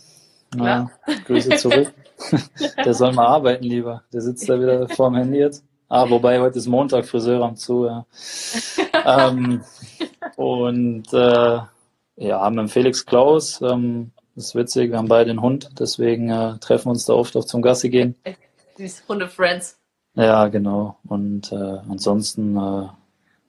Ja, 0.55 0.89
Grüße 1.25 1.57
zurück. 1.57 1.93
der 2.85 2.93
soll 2.93 3.11
mal 3.13 3.25
arbeiten 3.25 3.63
lieber. 3.63 4.03
Der 4.13 4.21
sitzt 4.21 4.47
da 4.47 4.59
wieder 4.59 4.87
vorm 4.89 5.15
Handy 5.15 5.39
jetzt. 5.39 5.63
Ah, 5.89 6.09
wobei 6.09 6.39
heute 6.39 6.57
ist 6.57 6.67
Montag, 6.67 7.05
Friseur 7.05 7.43
am 7.43 7.55
zu, 7.55 7.85
ja. 7.85 8.05
ähm, 9.29 9.61
und 10.35 11.13
äh, 11.13 11.59
ja, 12.15 12.49
mit 12.49 12.59
dem 12.59 12.69
Felix 12.69 13.05
Klaus. 13.05 13.61
Ähm, 13.61 14.11
das 14.35 14.45
ist 14.45 14.55
witzig, 14.55 14.91
wir 14.91 14.97
haben 14.97 15.07
beide 15.07 15.29
einen 15.29 15.41
Hund, 15.41 15.69
deswegen 15.79 16.29
äh, 16.29 16.57
treffen 16.59 16.85
wir 16.87 16.91
uns 16.91 17.05
da 17.05 17.13
oft 17.13 17.35
auch 17.37 17.45
zum 17.45 17.61
Gassi 17.61 17.89
gehen. 17.89 18.15
Diese 18.77 19.07
Hunde-Friends. 19.07 19.77
Ja, 20.15 20.47
genau. 20.47 20.97
Und 21.07 21.51
äh, 21.51 21.55
ansonsten, 21.89 22.57
äh, 22.57 22.87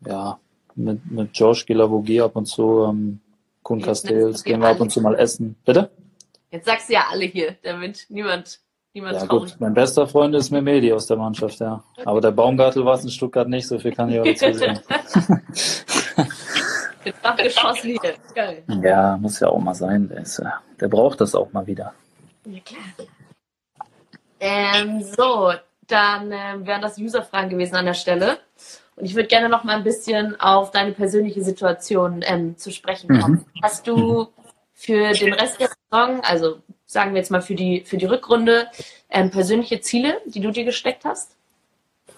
ja, 0.09 0.38
mit, 0.74 1.11
mit 1.11 1.31
Josh 1.37 1.64
Gilavogi 1.64 2.20
ab 2.20 2.37
und 2.37 2.46
zu, 2.46 2.85
ähm, 2.88 3.20
Kuhn 3.62 3.81
Castells, 3.81 4.44
gehen 4.44 4.61
wir 4.61 4.68
ab 4.68 4.81
und 4.81 4.90
zu 4.90 5.00
mal 5.00 5.14
essen. 5.14 5.57
Bitte? 5.64 5.90
Jetzt 6.50 6.66
sagst 6.66 6.88
du 6.90 6.94
ja 6.94 7.07
alle 7.11 7.24
hier, 7.24 7.57
damit 7.62 8.07
niemand, 8.11 8.61
niemand 8.92 9.16
Ja 9.16 9.24
gut, 9.24 9.57
mein 9.59 9.72
bester 9.72 10.07
Freund 10.07 10.35
ist 10.35 10.50
Memedi 10.50 10.92
aus 10.92 11.07
der 11.07 11.16
Mannschaft, 11.16 11.61
ja. 11.61 11.83
Aber 12.05 12.20
der 12.20 12.31
Baumgartel 12.31 12.85
war 12.85 12.94
es 12.94 13.05
in 13.05 13.11
Stuttgart 13.11 13.48
nicht, 13.48 13.66
so 13.66 13.79
viel 13.79 13.92
kann 13.92 14.11
ich 14.11 14.20
auch 14.20 14.24
dazu 14.24 14.53
sagen. 14.53 14.81
Jetzt 17.05 17.23
geschossen 17.37 17.90
hier. 17.90 18.14
Geil. 18.35 18.62
Ja, 18.83 19.17
muss 19.17 19.40
ja 19.40 19.49
auch 19.49 19.61
mal 19.61 19.75
sein. 19.75 20.09
Der, 20.09 20.19
ist, 20.19 20.43
der 20.81 20.88
braucht 20.88 21.21
das 21.21 21.35
auch 21.35 21.53
mal 21.53 21.67
wieder. 21.67 21.95
Ja, 22.47 22.61
klar. 22.61 23.09
Ähm, 24.40 25.03
so, 25.03 25.53
dann 25.87 26.33
äh, 26.33 26.67
wären 26.67 26.83
das 26.83 26.99
User-Fragen 26.99 27.51
gewesen 27.51 27.77
an 27.77 27.87
der 27.87 27.95
Stelle. 27.95 28.38
Und 28.97 29.07
ich 29.07 29.14
würde 29.14 29.29
gerne 29.29 29.49
noch 29.49 29.64
mal 29.64 29.77
ein 29.77 29.85
bisschen 29.85 30.38
auf 30.40 30.71
deine 30.71 30.93
persönliche 30.93 31.43
Situation 31.43 32.23
ähm, 32.27 32.57
zu 32.57 32.71
sprechen 32.71 33.21
kommen. 33.21 33.45
Mhm. 33.55 33.62
Hast 33.62 33.87
du 33.87 34.29
für 34.73 35.12
den 35.12 35.33
Rest 35.33 35.61
der 35.61 35.69
Saison, 35.69 36.21
also 36.23 36.59
sagen 36.87 37.12
wir 37.12 37.19
jetzt 37.19 37.31
mal 37.31 37.43
für 37.43 37.55
die, 37.55 37.81
für 37.81 37.97
die 37.97 38.07
Rückrunde, 38.07 38.69
ähm, 39.11 39.31
persönliche 39.31 39.81
Ziele, 39.81 40.21
die 40.27 40.40
du 40.40 40.51
dir 40.51 40.64
gesteckt 40.64 41.05
hast? 41.05 41.37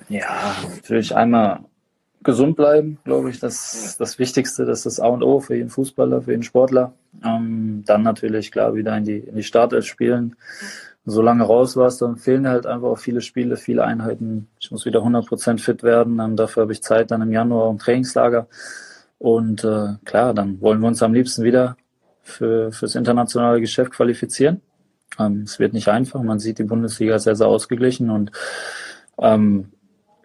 Ja, 0.09 0.55
natürlich 0.69 1.15
einmal 1.15 1.61
gesund 2.27 2.57
bleiben, 2.57 2.99
glaube 3.05 3.31
ich, 3.31 3.41
das 3.41 3.73
ist 3.73 4.01
das 4.01 4.19
Wichtigste, 4.19 4.67
das 4.67 4.81
ist 4.81 4.87
das 4.87 5.01
A 5.01 5.07
und 5.07 5.23
O 5.23 5.41
für 5.41 5.55
jeden 5.55 5.71
Fußballer, 5.71 6.23
für 6.23 6.33
jeden 6.33 6.43
Sportler. 6.43 6.93
Ähm, 7.25 7.85
dann 7.87 8.03
natürlich, 8.03 8.53
klar, 8.53 8.75
wieder 8.75 8.95
in 8.99 9.05
die, 9.05 9.19
in 9.19 9.37
die 9.37 9.43
Startelf 9.43 9.87
spielen. 9.87 10.37
So 11.07 11.23
lange 11.23 11.45
raus 11.45 11.77
warst, 11.77 12.03
dann 12.03 12.17
fehlen 12.17 12.49
halt 12.49 12.67
einfach 12.67 12.89
auch 12.89 12.99
viele 12.99 13.21
Spiele, 13.21 13.57
viele 13.57 13.85
Einheiten. 13.85 14.49
Ich 14.59 14.73
muss 14.73 14.85
wieder 14.85 15.01
100% 15.01 15.61
fit 15.61 15.85
werden. 15.85 16.19
Ähm, 16.19 16.37
dafür 16.37 16.65
habe 16.65 16.73
ich 16.73 16.83
Zeit 16.83 17.13
dann 17.13 17.23
im 17.23 17.33
Januar 17.33 17.71
im 17.71 17.79
Trainingslager. 17.79 18.49
Und 19.19 19.63
äh, 19.65 19.95
klar, 20.05 20.35
dann 20.35 20.61
wollen 20.61 20.81
wir 20.81 20.89
uns 20.89 21.03
am 21.03 21.15
liebsten 21.15 21.45
wieder 21.45 21.77
für 22.23 22.73
fürs 22.73 22.97
internationale 22.97 23.61
Geschäft 23.61 23.93
qualifizieren. 23.93 24.61
Ähm, 25.19 25.43
es 25.47 25.61
wird 25.61 25.73
nicht 25.73 25.89
einfach. 25.89 26.21
Man 26.23 26.41
sieht, 26.41 26.59
die 26.59 26.65
Bundesliga 26.65 27.21
sehr, 27.21 27.37
sehr 27.37 27.47
ausgeglichen 27.47 28.11
und 28.11 28.33
ähm, 29.19 29.71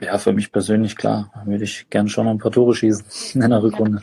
ja, 0.01 0.17
für 0.17 0.33
mich 0.33 0.51
persönlich 0.51 0.95
klar, 0.95 1.31
würde 1.45 1.63
ich 1.63 1.89
gerne 1.89 2.09
schon 2.09 2.25
noch 2.25 2.31
ein 2.31 2.39
paar 2.39 2.51
Tore 2.51 2.75
schießen 2.75 3.05
in 3.41 3.49
der 3.49 3.63
Rückrunde. 3.63 4.01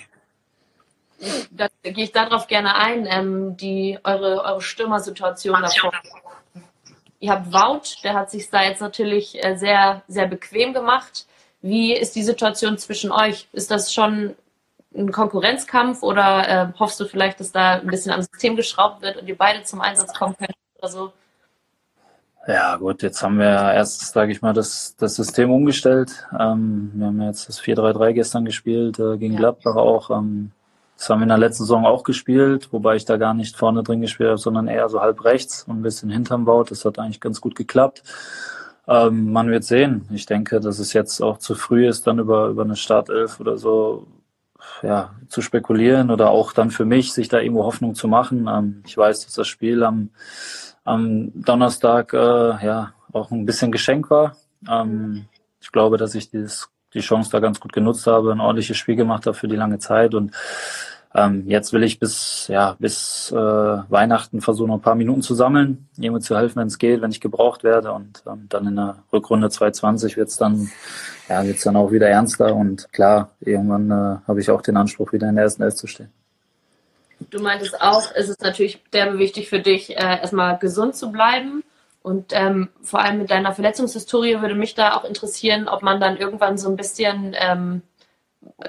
Da 1.51 1.67
gehe 1.83 2.05
ich 2.05 2.13
darauf 2.13 2.47
gerne 2.47 2.77
ein, 2.77 3.07
ähm, 3.07 3.57
die 3.57 3.99
eure, 4.05 4.45
eure 4.45 4.63
Stürmersituation 4.63 5.61
davor. 5.61 5.93
Ihr 7.19 7.33
habt 7.33 7.53
Wout, 7.53 8.05
der 8.05 8.15
hat 8.15 8.31
sich 8.31 8.49
da 8.49 8.63
jetzt 8.63 8.81
natürlich 8.81 9.43
äh, 9.45 9.57
sehr, 9.57 10.03
sehr 10.07 10.29
bequem 10.29 10.73
gemacht. 10.73 11.27
Wie 11.61 11.93
ist 11.93 12.15
die 12.15 12.23
Situation 12.23 12.79
zwischen 12.79 13.11
euch? 13.11 13.49
Ist 13.53 13.73
das 13.73 13.93
schon 13.93 14.37
ein 14.95 15.11
Konkurrenzkampf 15.11 16.05
oder 16.05 16.49
äh, 16.49 16.79
hoffst 16.79 17.01
du 17.01 17.07
vielleicht, 17.07 17.41
dass 17.41 17.51
da 17.51 17.81
ein 17.81 17.89
bisschen 17.89 18.13
am 18.13 18.23
System 18.23 18.55
geschraubt 18.55 19.03
wird 19.03 19.17
und 19.17 19.27
ihr 19.27 19.37
beide 19.37 19.65
zum 19.65 19.81
Einsatz 19.81 20.15
kommen 20.15 20.37
könnt 20.37 20.55
oder 20.79 20.89
so? 20.89 21.13
Ja, 22.49 22.77
gut, 22.77 23.03
jetzt 23.03 23.23
haben 23.23 23.39
wir 23.39 23.45
erst, 23.45 24.01
sage 24.11 24.33
ich 24.33 24.41
mal, 24.41 24.55
das, 24.55 24.97
das 24.97 25.17
System 25.17 25.51
umgestellt. 25.51 26.27
Ähm, 26.33 26.91
wir 26.95 27.09
haben 27.09 27.21
jetzt 27.21 27.47
das 27.47 27.61
4-3-3 27.61 28.15
gestern 28.15 28.47
gespielt, 28.47 28.99
äh, 28.99 29.19
gegen 29.19 29.35
ja. 29.35 29.41
Gladbach 29.41 29.77
auch. 29.77 30.11
Ähm, 30.11 30.53
das 30.97 31.11
haben 31.11 31.19
wir 31.19 31.25
in 31.25 31.29
der 31.29 31.37
letzten 31.37 31.65
Saison 31.65 31.85
auch 31.85 32.05
gespielt, 32.05 32.69
wobei 32.73 32.97
ich 32.97 33.05
da 33.05 33.19
gar 33.19 33.35
nicht 33.35 33.55
vorne 33.55 33.83
drin 33.83 34.01
gespielt 34.01 34.31
habe, 34.31 34.39
sondern 34.39 34.67
eher 34.67 34.89
so 34.89 35.03
halb 35.03 35.27
rechts 35.27 35.65
und 35.65 35.81
ein 35.81 35.83
bisschen 35.83 36.09
hinterm 36.09 36.47
Baut. 36.47 36.71
Das 36.71 36.87
hat 36.87 36.99
eigentlich 36.99 37.21
ganz 37.21 37.43
gut 37.43 37.55
geklappt. 37.55 38.03
Ähm, 38.87 39.31
man 39.31 39.51
wird 39.51 39.65
sehen. 39.65 40.09
Ich 40.11 40.25
denke, 40.25 40.59
dass 40.59 40.79
es 40.79 40.95
jetzt 40.95 41.21
auch 41.21 41.37
zu 41.37 41.55
früh 41.55 41.87
ist, 41.87 42.07
dann 42.07 42.19
über, 42.19 42.49
über 42.49 42.63
eine 42.63 42.77
Startelf 42.77 43.41
oder 43.41 43.59
so 43.59 44.07
ja, 44.83 45.11
zu 45.29 45.43
spekulieren 45.43 46.11
oder 46.11 46.31
auch 46.31 46.55
dann 46.55 46.71
für 46.71 46.87
mich, 46.87 47.13
sich 47.13 47.29
da 47.29 47.41
irgendwo 47.41 47.65
Hoffnung 47.65 47.95
zu 47.95 48.09
machen. 48.09 48.49
Ähm, 48.49 48.83
ich 48.87 48.97
weiß, 48.97 49.27
dass 49.27 49.35
das 49.35 49.49
Spiel 49.49 49.85
am 49.85 50.09
am 50.89 51.31
Donnerstag 51.35 52.13
äh, 52.13 52.17
ja 52.17 52.93
auch 53.13 53.31
ein 53.31 53.47
bisschen 53.47 53.73
Geschenk 53.73 54.11
war. 54.11 54.37
Ähm, 54.69 55.27
ich 55.61 55.71
glaube, 55.71 55.99
dass 55.99 56.15
ich 56.15 56.31
dieses, 56.31 56.69
die 56.95 57.01
Chance 57.01 57.31
da 57.31 57.41
ganz 57.41 57.61
gut 57.61 57.73
genutzt 57.73 58.07
habe, 58.07 58.33
ein 58.33 58.41
ordentliches 58.41 58.77
Spiel 58.77 58.97
gemacht 58.97 59.27
habe 59.27 59.37
für 59.37 59.49
die 59.49 59.57
lange 59.57 59.79
Zeit 59.79 60.15
und 60.15 60.33
ähm, 61.15 61.45
jetzt 61.47 61.73
will 61.73 61.83
ich 61.83 61.99
bis 61.99 62.49
ja 62.49 62.77
bis 62.79 63.33
äh, 63.33 63.37
Weihnachten 63.37 64.43
versuchen, 64.43 64.73
ein 64.73 64.83
paar 64.83 64.95
Minuten 64.95 65.23
zu 65.23 65.35
sammeln, 65.35 65.89
jemand 65.97 66.25
zu 66.25 66.37
helfen, 66.37 66.61
wenn 66.61 66.69
es 66.69 66.79
geht, 66.79 67.01
wenn 67.01 67.11
ich 67.11 67.21
gebraucht 67.21 67.65
werde 67.65 67.93
und 67.93 68.23
ähm, 68.27 68.47
dann 68.49 68.67
in 68.67 68.77
der 68.77 68.97
Rückrunde 69.13 69.49
220 69.49 70.17
wird 70.17 70.29
es 70.29 70.37
dann 70.37 70.71
ja 71.29 71.45
wird's 71.45 71.65
dann 71.65 71.77
auch 71.77 71.93
wieder 71.93 72.09
ernster 72.09 72.55
und 72.55 72.93
klar 72.93 73.31
irgendwann 73.41 73.91
äh, 73.91 74.29
habe 74.29 74.41
ich 74.41 74.51
auch 74.51 74.61
den 74.61 74.77
Anspruch 74.77 75.13
wieder 75.13 75.29
in 75.29 75.37
der 75.37 75.45
ersten 75.45 75.63
Elf 75.63 75.77
zu 75.77 75.87
stehen. 75.87 76.11
Du 77.31 77.41
meintest 77.41 77.81
auch, 77.81 78.03
es 78.15 78.29
ist 78.29 78.43
natürlich 78.43 78.83
derbe 78.93 79.19
wichtig 79.19 79.49
für 79.49 79.61
dich, 79.61 79.91
äh, 79.91 80.21
erstmal 80.21 80.59
gesund 80.59 80.97
zu 80.97 81.11
bleiben. 81.11 81.63
Und 82.03 82.33
ähm, 82.33 82.69
vor 82.81 83.01
allem 83.01 83.19
mit 83.19 83.31
deiner 83.31 83.53
Verletzungshistorie 83.53 84.41
würde 84.41 84.55
mich 84.55 84.75
da 84.75 84.97
auch 84.97 85.05
interessieren, 85.05 85.69
ob 85.69 85.83
man 85.83 86.01
dann 86.01 86.17
irgendwann 86.17 86.57
so 86.57 86.69
ein 86.69 86.77
bisschen 86.77 87.35
ähm, 87.39 87.83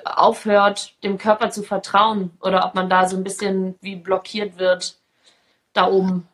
aufhört, 0.04 0.94
dem 1.04 1.18
Körper 1.18 1.50
zu 1.50 1.64
vertrauen 1.64 2.32
oder 2.42 2.66
ob 2.66 2.76
man 2.76 2.90
da 2.90 3.08
so 3.08 3.16
ein 3.16 3.24
bisschen 3.24 3.76
wie 3.82 3.96
blockiert 3.96 4.58
wird 4.58 4.98
da 5.74 5.88
oben 5.88 6.28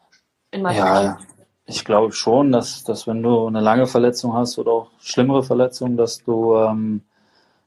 in 0.52 0.62
Madrid. 0.62 0.80
Ja, 0.80 1.20
ich 1.66 1.84
glaube 1.84 2.14
schon, 2.14 2.52
dass, 2.52 2.84
dass 2.84 3.08
wenn 3.08 3.22
du 3.22 3.48
eine 3.48 3.62
lange 3.62 3.88
Verletzung 3.88 4.34
hast 4.34 4.58
oder 4.58 4.72
auch 4.72 4.92
schlimmere 5.00 5.44
Verletzungen, 5.44 5.98
dass 5.98 6.24
du 6.24 6.56
ähm, 6.56 7.02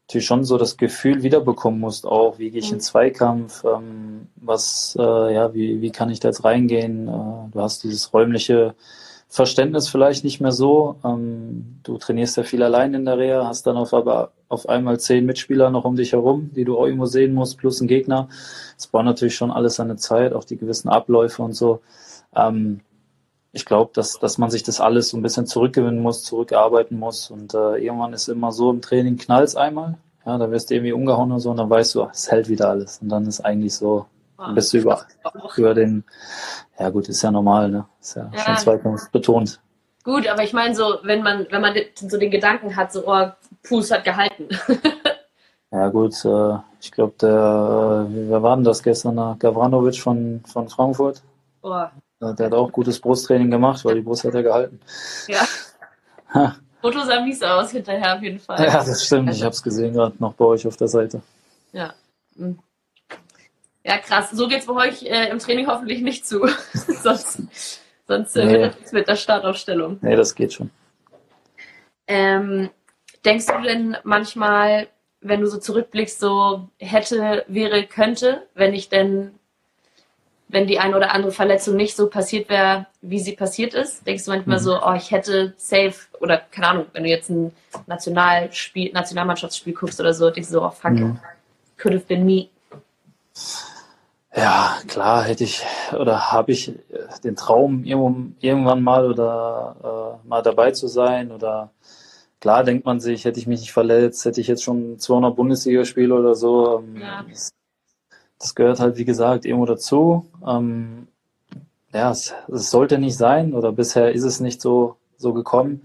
natürlich 0.09 0.27
schon 0.27 0.45
so 0.45 0.57
das 0.57 0.79
Gefühl 0.79 1.23
wiederbekommen 1.23 1.81
musst, 1.81 2.07
auch 2.07 2.39
wie 2.39 2.51
gehe 2.51 2.61
ich 2.61 2.71
in 2.71 2.77
mhm. 2.77 2.81
Zweikampf, 2.81 3.63
ähm, 3.65 4.29
was, 4.37 4.97
äh, 4.99 5.35
ja, 5.35 5.53
wie, 5.53 5.83
wie 5.83 5.91
kann 5.91 6.09
ich 6.09 6.19
da 6.19 6.29
jetzt 6.29 6.45
reingehen? 6.45 7.09
Äh, 7.09 7.51
du 7.53 7.61
hast 7.61 7.85
dieses 7.85 8.15
räumliche 8.15 8.75
Verständnis 9.29 9.91
vielleicht 9.91 10.25
nicht 10.25 10.41
mehr 10.41 10.53
so. 10.53 10.97
Ähm, 11.05 11.81
du 11.83 11.99
trainierst 11.99 12.39
ja 12.39 12.43
viel 12.43 12.63
allein 12.63 12.95
in 12.95 13.05
der 13.05 13.19
Reha, 13.19 13.47
hast 13.47 13.67
dann 13.67 13.77
auf, 13.77 13.93
aber 13.93 14.33
auf 14.49 14.67
einmal 14.67 14.99
zehn 14.99 15.27
Mitspieler 15.27 15.69
noch 15.69 15.85
um 15.85 15.95
dich 15.95 16.13
herum, 16.13 16.53
die 16.57 16.65
du 16.65 16.79
auch 16.79 16.87
irgendwo 16.87 17.05
sehen 17.05 17.35
musst, 17.35 17.59
plus 17.59 17.83
ein 17.83 17.87
Gegner. 17.87 18.31
Das 18.77 18.87
braucht 18.87 19.05
natürlich 19.05 19.35
schon 19.35 19.51
alles 19.51 19.75
seine 19.75 19.97
Zeit, 19.97 20.33
auch 20.33 20.45
die 20.45 20.57
gewissen 20.57 20.89
Abläufe 20.89 21.43
und 21.43 21.53
so. 21.53 21.81
Ähm, 22.35 22.81
ich 23.53 23.65
glaube, 23.65 23.91
dass, 23.95 24.19
dass 24.19 24.39
man 24.39 24.51
sich 24.51 24.63
das 24.63 24.81
alles 24.81 25.11
so 25.11 25.17
ein 25.17 25.23
bisschen 25.23 25.47
zurückgewinnen 25.47 26.01
muss, 26.01 26.23
zurückarbeiten 26.23 26.99
muss. 26.99 27.31
Und 27.31 27.55
äh, 27.55 27.77
irgendwann 27.77 28.13
ist 28.13 28.29
immer 28.29 28.53
so 28.53 28.71
im 28.71 28.83
Training 28.83 29.17
knallt 29.17 29.57
einmal. 29.57 29.97
Ja, 30.27 30.37
da 30.37 30.51
wirst 30.51 30.71
du 30.71 30.75
irgendwie 30.75 30.93
umgehauen 30.93 31.33
und 31.33 31.41
so 31.41 31.51
und 31.51 31.57
dann 31.57 31.71
weißt 31.71 31.95
du, 31.95 32.09
es 32.13 32.31
hält 32.31 32.49
wieder 32.49 32.69
alles. 32.69 32.99
Und 33.01 33.09
dann 33.09 33.27
ist 33.27 33.41
eigentlich 33.41 33.75
so, 33.75 34.07
dann 34.37 34.55
bist 34.55 34.73
du 34.73 34.79
über, 34.79 35.07
über 35.57 35.75
den, 35.75 36.05
ja 36.79 36.91
gut, 36.91 37.09
ist 37.09 37.23
ja 37.23 37.31
normal, 37.31 37.71
ne? 37.71 37.87
Ist 38.01 38.17
ja, 38.17 38.31
ja. 38.35 38.41
schon 38.41 38.57
zweitens 38.59 39.09
betont. 39.11 39.61
Gut, 40.05 40.27
aber 40.27 40.43
ich 40.43 40.53
meine 40.53 40.75
so, 40.75 40.99
wenn 41.03 41.23
man, 41.23 41.47
wenn 41.51 41.63
man 41.63 41.75
so 41.95 42.19
den 42.19 42.31
Gedanken 42.31 42.77
hat, 42.77 42.93
so, 42.93 43.07
oh, 43.07 43.29
Fuß 43.65 43.91
hat 43.91 44.05
gehalten. 44.05 44.49
ja 45.71 45.89
gut, 45.89 46.23
äh, 46.25 46.59
ich 46.81 46.93
glaube, 46.93 47.15
der, 47.21 48.07
äh, 48.11 48.29
wer 48.29 48.43
war 48.43 48.57
denn 48.57 48.65
das 48.65 48.83
gestern? 48.83 49.39
Gavranovic 49.39 49.99
von, 49.99 50.43
von 50.47 50.69
Frankfurt. 50.69 51.23
Oh. 51.63 51.87
Der 52.21 52.47
hat 52.47 52.53
auch 52.53 52.73
gutes 52.73 53.01
Brusttraining 53.01 53.51
gemacht, 53.51 53.85
weil 53.85 53.95
die 53.95 54.01
Brust 54.01 54.25
hat 54.25 54.35
er 54.35 54.43
gehalten. 54.43 54.81
Ja. 56.35 56.57
Foto 56.83 57.03
sah 57.05 57.23
mies 57.23 57.43
aus 57.43 57.71
hinterher 57.71 58.17
auf 58.17 58.23
jeden 58.23 58.39
Fall. 58.39 58.63
Ja, 58.63 58.85
das 58.85 59.07
stimmt. 59.07 59.31
Ich 59.31 59.43
habe 59.43 59.55
es 59.55 59.63
gesehen 59.63 59.95
gerade 59.95 60.15
noch 60.19 60.35
bei 60.35 60.45
euch 60.45 60.67
auf 60.67 60.77
der 60.77 60.89
Seite. 60.89 61.23
Ja. 61.73 61.95
Hm. 62.37 62.59
Ja, 63.83 63.97
krass. 63.97 64.31
So 64.33 64.47
geht 64.47 64.61
es 64.61 64.67
bei 64.67 64.75
euch 64.75 65.03
äh, 65.05 65.31
im 65.31 65.39
Training 65.39 65.67
hoffentlich 65.67 66.03
nicht 66.03 66.27
zu. 66.27 66.47
sonst 66.75 67.41
sonst 68.09 68.37
äh, 68.37 68.45
nee. 68.45 68.59
wird 68.59 68.93
mit 68.93 69.09
der 69.09 69.17
Startaufstellung. 69.17 69.99
Nee, 70.03 70.17
das 70.17 70.35
geht 70.35 70.53
schon. 70.55 70.71
Ähm, 72.07 72.71
denkst 73.25 73.47
du 73.47 73.63
denn 73.63 73.97
manchmal, 74.03 74.89
wenn 75.21 75.41
du 75.41 75.47
so 75.47 75.59
zurückblickst, 75.59 76.19
so 76.19 76.69
hätte, 76.79 77.45
wäre, 77.49 77.87
könnte, 77.87 78.47
wenn 78.55 78.75
ich 78.75 78.89
denn 78.89 79.38
wenn 80.49 80.67
die 80.67 80.79
eine 80.79 80.97
oder 80.97 81.13
andere 81.13 81.33
Verletzung 81.33 81.77
nicht 81.77 81.95
so 81.95 82.09
passiert 82.09 82.49
wäre, 82.49 82.87
wie 83.03 83.21
sie 83.21 83.33
passiert 83.33 83.75
ist? 83.75 84.07
Denkst 84.07 84.25
du 84.25 84.31
manchmal 84.31 84.59
mhm. 84.59 84.63
so, 84.63 84.83
oh, 84.83 84.95
ich 84.95 85.11
hätte 85.11 85.55
safe, 85.57 85.95
oder 86.21 86.39
keine 86.39 86.69
Ahnung, 86.69 86.87
wenn 86.93 87.05
du 87.05 87.09
jetzt 87.11 87.29
ein 87.31 87.53
Nationalspiel, 87.87 88.93
Nationalmannschaftsspiel 88.93 89.75
guckst 89.75 90.01
oder 90.01 90.15
so, 90.15 90.31
denkst 90.31 90.49
du 90.49 90.55
so, 90.55 90.65
oh 90.65 90.71
fuck, 90.71 90.93
mhm. 90.93 91.19
could 91.77 91.95
have 91.95 92.07
been 92.07 92.25
me. 92.25 92.49
Ja, 94.35 94.79
klar, 94.87 95.25
hätte 95.25 95.45
ich 95.45 95.63
oder 95.93 96.33
habe 96.33 96.53
ich 96.53 96.73
den 97.25 97.37
Traum, 97.37 97.85
irgendwann 97.85 98.83
mal 98.83 99.07
oder 99.07 100.21
äh, 100.25 100.29
mal 100.29 100.43
dabei 100.43 100.71
zu 100.71 100.87
sein 100.87 101.33
oder 101.33 101.71
klar 102.41 102.63
denkt 102.63 102.85
man 102.87 103.01
sich, 103.01 103.25
hätte 103.25 103.41
ich 103.41 103.47
mich 103.47 103.61
nicht 103.61 103.73
verletzt, 103.73 104.25
hätte 104.25 104.41
ich 104.41 104.47
jetzt 104.47 104.63
schon 104.63 104.99
200 104.99 105.35
Bundesligaspiele 105.35 106.15
oder 106.15 106.35
so. 106.35 106.79
Ähm, 106.79 107.01
ja 107.01 107.25
das 107.29 107.51
gehört 108.55 108.81
halt, 108.81 108.97
wie 108.97 109.05
gesagt, 109.05 109.45
irgendwo 109.45 109.67
dazu. 109.67 110.27
Ähm, 110.47 111.09
ja, 111.93 112.11
es, 112.11 112.35
es, 112.53 112.71
sollte 112.71 112.99
nicht 112.99 113.17
sein 113.17 113.55
oder 113.55 113.73
bisher 113.73 114.13
ist 114.13 114.25
es 114.25 114.41
nicht 114.41 114.61
so, 114.61 114.97
so 115.17 115.33
gekommen. 115.33 115.83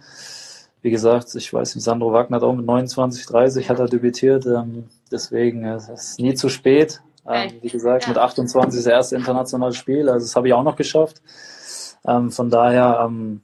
Wie 0.82 0.92
gesagt, 0.92 1.34
ich 1.36 1.54
weiß 1.54 1.76
nicht, 1.76 1.84
Sandro 1.84 2.12
Wagner 2.12 2.38
hat 2.38 2.44
auch 2.44 2.54
mit 2.54 2.66
29, 2.66 3.26
30 3.26 3.70
hat 3.70 3.80
er 3.80 3.88
debütiert. 3.88 4.46
Ähm, 4.46 4.90
deswegen 5.12 5.66
es 5.66 5.90
ist 5.90 6.20
nie 6.20 6.34
zu 6.34 6.50
spät. 6.50 7.02
Ähm, 7.26 7.54
wie 7.62 7.70
gesagt, 7.70 8.04
ja. 8.04 8.10
mit 8.10 8.18
28 8.18 8.78
ist 8.78 8.86
das 8.86 8.92
erste 8.92 9.16
internationale 9.16 9.74
Spiel. 9.74 10.10
Also 10.10 10.26
das 10.26 10.36
habe 10.36 10.48
ich 10.48 10.54
auch 10.54 10.64
noch 10.64 10.76
geschafft. 10.76 11.22
Ähm, 12.06 12.32
von 12.32 12.50
daher, 12.50 13.02
ähm, 13.06 13.42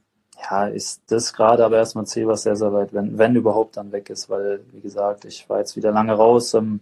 ja, 0.50 0.66
ist 0.66 1.02
das 1.08 1.32
gerade 1.32 1.64
aber 1.64 1.78
erstmal 1.78 2.04
ein 2.04 2.06
Ziel, 2.06 2.26
was 2.26 2.42
sehr, 2.42 2.56
sehr 2.56 2.72
weit, 2.72 2.92
wenn, 2.92 3.18
wenn 3.18 3.34
überhaupt 3.34 3.76
dann 3.76 3.92
weg 3.92 4.10
ist, 4.10 4.28
weil, 4.28 4.60
wie 4.72 4.80
gesagt, 4.80 5.24
ich 5.24 5.48
war 5.48 5.58
jetzt 5.58 5.76
wieder 5.76 5.92
lange 5.92 6.12
raus. 6.12 6.54
Ähm, 6.54 6.80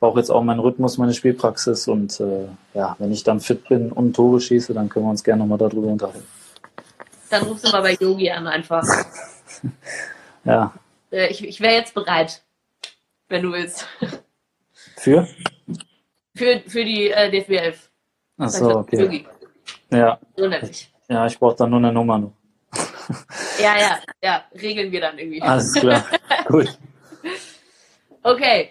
brauche 0.00 0.18
jetzt 0.18 0.30
auch 0.30 0.42
meinen 0.42 0.60
Rhythmus, 0.60 0.98
meine 0.98 1.12
Spielpraxis 1.12 1.86
und 1.86 2.18
äh, 2.20 2.48
ja, 2.74 2.96
wenn 2.98 3.12
ich 3.12 3.22
dann 3.22 3.40
fit 3.40 3.68
bin 3.68 3.92
und 3.92 4.14
Tore 4.16 4.40
schieße, 4.40 4.72
dann 4.72 4.88
können 4.88 5.04
wir 5.04 5.10
uns 5.10 5.22
gerne 5.22 5.40
nochmal 5.40 5.58
darüber 5.58 5.88
unterhalten. 5.88 6.26
Dann 7.28 7.42
rufst 7.44 7.66
du 7.66 7.70
mal 7.70 7.82
bei 7.82 7.94
Yogi 8.00 8.30
an 8.30 8.46
einfach. 8.48 8.84
ja. 10.44 10.72
Äh, 11.12 11.28
ich, 11.28 11.46
ich 11.46 11.60
wäre 11.60 11.74
jetzt 11.74 11.94
bereit, 11.94 12.42
wenn 13.28 13.42
du 13.42 13.52
willst. 13.52 13.86
Für? 14.96 15.28
Für, 16.34 16.60
für 16.66 16.84
die 16.84 17.10
äh, 17.10 17.30
DFB 17.30 17.50
11. 17.50 17.90
Ach 18.38 18.48
so, 18.48 18.76
okay. 18.78 19.02
Yogi. 19.02 19.26
Ja. 19.90 20.18
So 20.34 20.48
nämlich. 20.48 20.90
Ja, 21.08 21.26
ich 21.26 21.38
brauche 21.38 21.56
dann 21.56 21.70
nur 21.70 21.78
eine 21.78 21.92
Nummer 21.92 22.18
noch. 22.18 22.32
Ja, 23.60 23.78
ja, 23.78 23.98
ja, 24.22 24.44
regeln 24.54 24.90
wir 24.90 25.00
dann 25.02 25.18
irgendwie. 25.18 25.42
Alles 25.42 25.74
klar. 25.74 26.02
Gut. 26.48 26.78
Okay. 28.22 28.70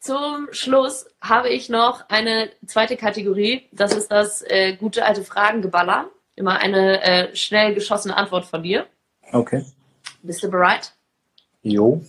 Zum 0.00 0.48
Schluss 0.52 1.06
habe 1.20 1.50
ich 1.50 1.68
noch 1.68 2.08
eine 2.08 2.50
zweite 2.66 2.96
Kategorie. 2.96 3.68
Das 3.70 3.92
ist 3.94 4.10
das 4.10 4.40
äh, 4.42 4.74
gute 4.76 5.04
alte 5.04 5.22
Fragengeballer. 5.22 6.06
Immer 6.36 6.56
eine 6.58 7.02
äh, 7.02 7.36
schnell 7.36 7.74
geschossene 7.74 8.16
Antwort 8.16 8.46
von 8.46 8.62
dir. 8.62 8.86
Okay. 9.32 9.62
Bist 10.22 10.42
du 10.42 10.50
bereit? 10.50 10.94
Jo. 11.62 12.02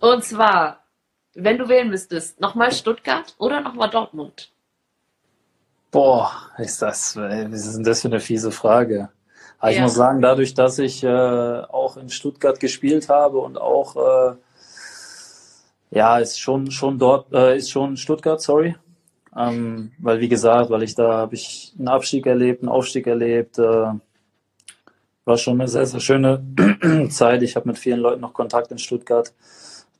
Und 0.00 0.24
zwar, 0.24 0.82
wenn 1.34 1.58
du 1.58 1.68
wählen 1.68 1.88
müsstest, 1.90 2.40
nochmal 2.40 2.72
Stuttgart 2.72 3.36
oder 3.38 3.60
nochmal 3.60 3.88
Dortmund? 3.90 4.50
Boah, 5.92 6.32
ist 6.58 6.82
das, 6.82 7.16
was 7.16 7.66
ist 7.66 7.76
denn 7.76 7.84
das 7.84 8.00
für 8.02 8.08
eine 8.08 8.20
fiese 8.20 8.50
Frage? 8.50 9.10
Aber 9.60 9.70
ich 9.70 9.76
Ja. 9.76 9.84
muss 9.84 9.94
sagen, 9.94 10.20
dadurch, 10.22 10.54
dass 10.54 10.78
ich 10.80 11.04
äh, 11.04 11.08
auch 11.08 11.96
in 11.96 12.08
Stuttgart 12.10 12.58
gespielt 12.58 13.08
habe 13.08 13.38
und 13.38 13.58
auch, 13.58 13.94
äh, 13.96 14.34
ja, 15.90 16.18
ist 16.18 16.38
schon, 16.40 16.70
schon 16.70 16.98
dort, 16.98 17.32
äh, 17.32 17.56
ist 17.56 17.70
schon 17.70 17.96
Stuttgart, 17.96 18.40
sorry. 18.40 18.76
Ähm, 19.36 19.92
weil, 19.98 20.20
wie 20.20 20.28
gesagt, 20.28 20.70
weil 20.70 20.82
ich 20.82 20.94
da 20.94 21.12
habe 21.18 21.34
ich 21.34 21.72
einen 21.78 21.88
Abstieg 21.88 22.26
erlebt, 22.26 22.62
einen 22.62 22.68
Aufstieg 22.68 23.06
erlebt, 23.06 23.58
äh, 23.58 23.92
war 25.24 25.36
schon 25.36 25.60
eine 25.60 25.68
sehr, 25.68 25.86
sehr 25.86 26.00
schöne 26.00 26.44
Zeit. 27.10 27.42
Ich 27.42 27.54
habe 27.54 27.68
mit 27.68 27.78
vielen 27.78 28.00
Leuten 28.00 28.20
noch 28.20 28.32
Kontakt 28.32 28.72
in 28.72 28.78
Stuttgart. 28.78 29.32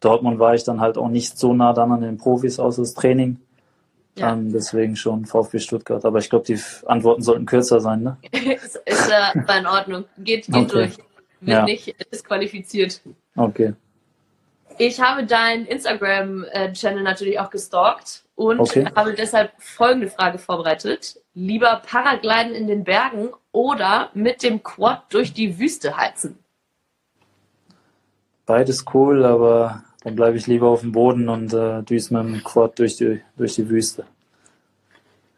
Dortmund 0.01 0.39
war 0.39 0.55
ich 0.55 0.65
dann 0.65 0.81
halt 0.81 0.97
auch 0.99 1.09
nicht 1.09 1.39
so 1.39 1.53
nah 1.53 1.73
dann 1.73 1.93
an 1.93 2.01
den 2.01 2.17
Profis 2.17 2.59
aus 2.59 2.77
das 2.77 2.95
Training. 2.95 3.39
Ja. 4.19 4.33
Ähm, 4.33 4.53
deswegen 4.53 4.97
schon 4.97 5.25
VfB 5.27 5.61
Stuttgart. 5.61 6.05
Aber 6.05 6.19
ich 6.19 6.29
glaube, 6.31 6.47
die 6.47 6.59
Antworten 6.87 7.23
sollten 7.23 7.47
kürzer 7.47 7.81
sein, 7.81 8.03
ne? 8.03 8.17
ist 8.33 8.81
ist 8.85 9.09
äh, 9.09 9.47
war 9.47 9.59
in 9.59 9.67
Ordnung. 9.67 10.05
Geht, 10.19 10.47
geht 10.47 10.55
Okay. 10.57 10.67
durch. 10.67 10.97
Wird 11.41 11.59
Ja. 11.59 11.65
nicht 11.65 11.95
disqualifiziert. 12.13 13.01
Okay. 13.37 13.75
Ich 14.81 14.99
habe 14.99 15.27
deinen 15.27 15.67
Instagram-Channel 15.67 17.03
natürlich 17.03 17.39
auch 17.39 17.51
gestalkt 17.51 18.25
und 18.35 18.61
Okay. 18.61 18.87
habe 18.97 19.13
deshalb 19.13 19.53
folgende 19.59 20.09
Frage 20.09 20.39
vorbereitet. 20.39 21.21
Lieber 21.35 21.83
Paragliden 21.87 22.55
in 22.55 22.67
den 22.67 22.83
Bergen 22.83 23.29
oder 23.53 24.09
mit 24.15 24.43
dem 24.43 24.63
Quad 24.63 25.03
durch 25.11 25.35
die 25.35 25.59
Wüste 25.59 25.99
heizen? 25.99 26.39
Beides 28.47 28.87
cool, 28.95 29.27
aber 29.27 29.85
dann 30.03 30.17
bleibe 30.17 30.39
ich 30.39 30.47
lieber 30.47 30.69
auf 30.69 30.81
dem 30.81 30.93
Boden 30.93 31.29
und 31.29 31.53
äh, 31.53 31.83
düse 31.83 32.15
mit 32.15 32.37
dem 32.37 32.43
Quad 32.43 32.79
durch 32.79 32.97
die, 32.97 33.21
durch 33.37 33.57
die 33.57 33.69
Wüste. 33.69 34.07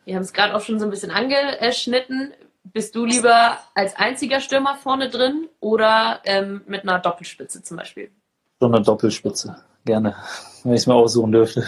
Wir 0.04 0.14
haben 0.14 0.22
es 0.22 0.32
gerade 0.32 0.54
auch 0.54 0.60
schon 0.60 0.78
so 0.78 0.84
ein 0.84 0.90
bisschen 0.92 1.10
angeschnitten. 1.10 2.32
Bist 2.62 2.94
du 2.94 3.04
lieber 3.04 3.58
als 3.74 3.96
einziger 3.96 4.38
Stürmer 4.38 4.76
vorne 4.76 5.10
drin 5.10 5.48
oder 5.58 6.20
ähm, 6.26 6.62
mit 6.68 6.84
einer 6.84 7.00
Doppelspitze 7.00 7.64
zum 7.64 7.76
Beispiel? 7.76 8.12
So 8.62 8.68
eine 8.68 8.80
Doppelspitze. 8.80 9.56
Gerne. 9.84 10.14
Wenn 10.62 10.74
ich 10.74 10.82
es 10.82 10.86
mir 10.86 10.94
aussuchen 10.94 11.32
dürfte. 11.32 11.66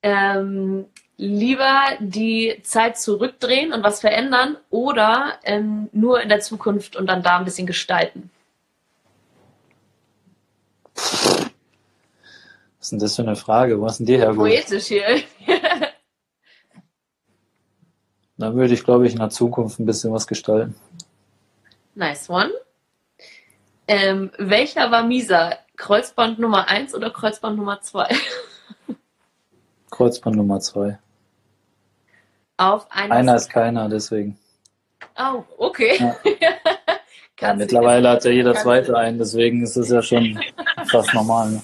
Ähm, 0.00 0.86
lieber 1.18 1.82
die 2.00 2.62
Zeit 2.62 2.96
zurückdrehen 2.96 3.74
und 3.74 3.82
was 3.82 4.00
verändern 4.00 4.56
oder 4.70 5.34
ähm, 5.42 5.90
nur 5.92 6.22
in 6.22 6.30
der 6.30 6.40
Zukunft 6.40 6.96
und 6.96 7.06
dann 7.06 7.22
da 7.22 7.36
ein 7.36 7.44
bisschen 7.44 7.66
gestalten? 7.66 8.30
Was 10.94 11.50
ist 12.80 12.92
denn 12.92 12.98
das 12.98 13.16
für 13.16 13.22
eine 13.24 13.36
Frage? 13.36 13.78
Wo 13.78 13.84
hast 13.84 13.98
denn 13.98 14.06
die 14.06 14.16
hergeholt? 14.16 14.50
Poetisch 14.50 14.86
hier. 14.86 15.04
Dann 18.38 18.56
würde 18.56 18.72
ich, 18.72 18.84
glaube 18.84 19.06
ich, 19.06 19.12
in 19.12 19.18
der 19.18 19.28
Zukunft 19.28 19.78
ein 19.78 19.84
bisschen 19.84 20.14
was 20.14 20.26
gestalten. 20.26 20.74
nice 21.94 22.30
one. 22.30 22.50
Ähm, 23.86 24.30
welcher 24.38 24.90
war 24.90 25.02
mieser? 25.02 25.58
Kreuzband 25.76 26.38
Nummer 26.38 26.68
1 26.68 26.94
oder 26.94 27.10
Kreuzband 27.10 27.56
Nummer 27.56 27.80
2? 27.80 28.08
Kreuzband 29.90 30.36
Nummer 30.36 30.58
zwei. 30.58 30.98
Auf 32.56 32.90
einer. 32.90 33.14
Einer 33.14 33.36
ist 33.36 33.48
keiner, 33.48 33.88
deswegen. 33.88 34.36
Oh, 35.16 35.44
okay. 35.58 35.96
Ja. 35.98 36.16
Ja, 37.40 37.52
mittlerweile 37.52 38.08
hat 38.08 38.24
ja 38.24 38.30
jeder 38.30 38.54
zweite 38.54 38.96
einen, 38.96 39.18
deswegen 39.18 39.64
ist 39.64 39.76
es 39.76 39.90
ja 39.90 40.00
schon 40.00 40.40
fast 40.86 41.12
normal. 41.12 41.50
Ne? 41.50 41.62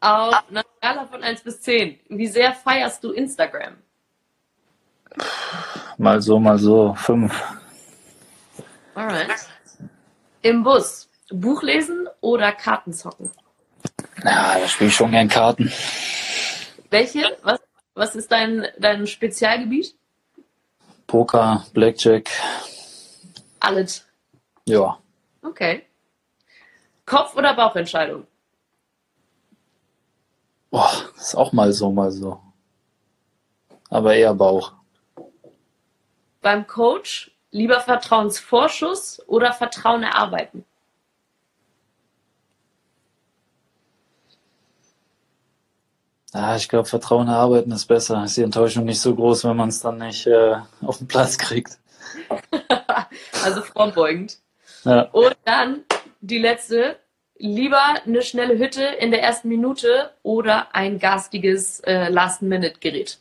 Auf 0.00 0.42
einer 0.50 0.64
Skala 0.78 1.06
von 1.06 1.22
1 1.22 1.42
bis 1.42 1.60
10. 1.60 2.00
Wie 2.08 2.26
sehr 2.26 2.54
feierst 2.54 3.04
du 3.04 3.12
Instagram? 3.12 3.74
Mal 5.96 6.20
so, 6.20 6.40
mal 6.40 6.58
so. 6.58 6.92
Fünf. 6.94 7.40
Alright. 8.96 9.28
Im 10.42 10.62
Bus. 10.62 11.08
Buch 11.30 11.62
lesen 11.62 12.08
oder 12.20 12.52
Karten 12.52 12.92
zocken? 12.92 13.30
Ja, 14.24 14.58
da 14.58 14.68
spiele 14.68 14.88
ich 14.88 14.96
schon 14.96 15.10
gern 15.10 15.28
Karten. 15.28 15.72
Welche? 16.90 17.36
Was, 17.42 17.60
was 17.94 18.16
ist 18.16 18.32
dein, 18.32 18.66
dein 18.78 19.06
Spezialgebiet? 19.06 19.94
Poker, 21.06 21.66
Blackjack. 21.72 22.30
Alles. 23.60 24.06
Ja. 24.64 24.98
Okay. 25.42 25.86
Kopf- 27.04 27.36
oder 27.36 27.54
Bauchentscheidung? 27.54 28.26
Boah, 30.70 30.92
ist 31.16 31.34
auch 31.34 31.52
mal 31.52 31.72
so, 31.72 31.90
mal 31.90 32.10
so. 32.10 32.40
Aber 33.88 34.14
eher 34.14 34.34
Bauch. 34.34 34.72
Beim 36.42 36.66
Coach 36.66 37.30
lieber 37.50 37.80
Vertrauensvorschuss 37.80 39.22
oder 39.26 39.52
Vertrauen 39.52 40.02
erarbeiten? 40.02 40.64
Ja, 46.34 46.56
ich 46.56 46.68
glaube, 46.68 46.88
Vertrauen 46.88 47.28
erarbeiten 47.28 47.72
ist 47.72 47.86
besser. 47.86 48.22
Ist 48.24 48.36
die 48.36 48.42
Enttäuschung 48.42 48.84
nicht 48.84 49.00
so 49.00 49.14
groß, 49.14 49.44
wenn 49.44 49.56
man 49.56 49.70
es 49.70 49.80
dann 49.80 49.98
nicht 49.98 50.26
äh, 50.26 50.56
auf 50.82 50.98
den 50.98 51.08
Platz 51.08 51.38
kriegt. 51.38 51.78
Also 53.44 53.62
vorbeugend. 53.62 54.38
Ja. 54.84 55.02
Und 55.12 55.36
dann 55.44 55.84
die 56.20 56.38
letzte. 56.38 56.98
Lieber 57.40 57.80
eine 58.04 58.22
schnelle 58.22 58.58
Hütte 58.58 58.82
in 58.82 59.12
der 59.12 59.22
ersten 59.22 59.48
Minute 59.48 60.10
oder 60.24 60.74
ein 60.74 60.98
garstiges 60.98 61.78
äh, 61.80 62.08
Last-Minute-Gerät? 62.08 63.20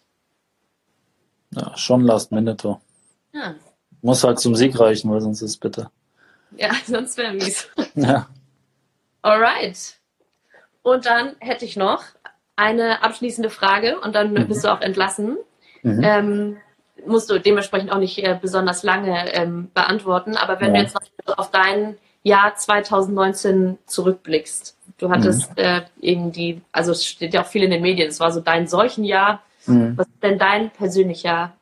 ja, 1.51 1.77
schon 1.77 2.01
Last 2.01 2.31
Minute. 2.31 2.77
Ja. 3.33 3.55
Muss 4.01 4.23
halt 4.23 4.39
zum 4.39 4.55
Sieg 4.55 4.79
reichen, 4.79 5.11
weil 5.11 5.21
sonst 5.21 5.41
ist 5.41 5.51
es 5.51 5.57
bitter. 5.57 5.91
ja, 6.55 6.69
sonst 6.85 7.17
wäre 7.17 7.33
mies. 7.33 7.67
Ja. 7.95 8.27
Alright. 9.21 9.95
Und 10.83 11.05
dann 11.05 11.35
hätte 11.39 11.65
ich 11.65 11.75
noch 11.75 12.03
eine 12.55 13.03
abschließende 13.03 13.49
Frage 13.49 13.99
und 13.99 14.15
dann 14.15 14.33
Mhm. 14.33 14.47
bist 14.47 14.63
du 14.63 14.71
auch 14.71 14.81
entlassen. 14.81 15.37
Mhm. 15.83 16.01
Ähm, 16.03 16.57
musst 17.05 17.29
du 17.29 17.39
dementsprechend 17.39 17.91
auch 17.91 17.99
nicht 17.99 18.17
äh, 18.19 18.37
besonders 18.41 18.83
lange 18.83 19.31
ähm, 19.33 19.69
beantworten, 19.73 20.35
aber 20.37 20.59
wenn 20.59 20.73
Ja. 20.73 20.81
du 20.81 20.87
jetzt 20.87 20.95
noch 21.27 21.37
auf 21.37 21.51
dein 21.51 21.97
Jahr 22.23 22.55
2019 22.55 23.77
zurückblickst, 23.85 24.75
du 24.97 25.09
hattest 25.09 25.49
Mhm. 25.51 25.55
äh, 25.57 25.81
irgendwie, 25.99 26.61
also 26.71 26.91
es 26.91 27.05
steht 27.05 27.33
ja 27.33 27.41
auch 27.41 27.47
viel 27.47 27.63
in 27.63 27.71
den 27.71 27.81
Medien, 27.81 28.07
es 28.09 28.19
war 28.19 28.31
so 28.31 28.39
dein 28.39 28.67
Seuchenjahr. 28.67 29.41
Mhm. 29.65 29.97
Was 29.97 30.07
ist 30.07 30.23
denn 30.23 30.39
dein 30.39 30.69
persönlicher 30.71 31.53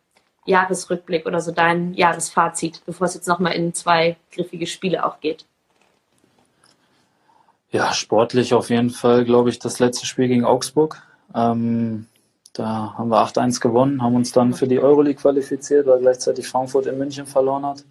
Jahresrückblick 0.45 1.25
oder 1.25 1.41
so 1.41 1.51
dein 1.51 1.93
Jahresfazit, 1.93 2.81
bevor 2.85 3.07
es 3.07 3.15
jetzt 3.15 3.27
nochmal 3.27 3.53
in 3.53 3.73
zwei 3.73 4.17
griffige 4.31 4.67
Spiele 4.67 5.05
auch 5.05 5.19
geht? 5.19 5.45
Ja, 7.71 7.93
sportlich 7.93 8.53
auf 8.53 8.69
jeden 8.69 8.89
Fall, 8.89 9.25
glaube 9.25 9.49
ich, 9.49 9.59
das 9.59 9.79
letzte 9.79 10.05
Spiel 10.05 10.27
gegen 10.27 10.45
Augsburg. 10.45 11.01
Ähm, 11.33 12.07
da 12.53 12.93
haben 12.97 13.09
wir 13.09 13.17
8-1 13.17 13.59
gewonnen, 13.59 14.01
haben 14.01 14.15
uns 14.15 14.31
dann 14.31 14.53
für 14.53 14.67
die 14.67 14.79
Euroleague 14.79 15.21
qualifiziert, 15.21 15.85
weil 15.87 15.99
gleichzeitig 15.99 16.47
Frankfurt 16.47 16.85
in 16.85 16.97
München 16.97 17.25
verloren 17.25 17.65
hat. 17.65 17.83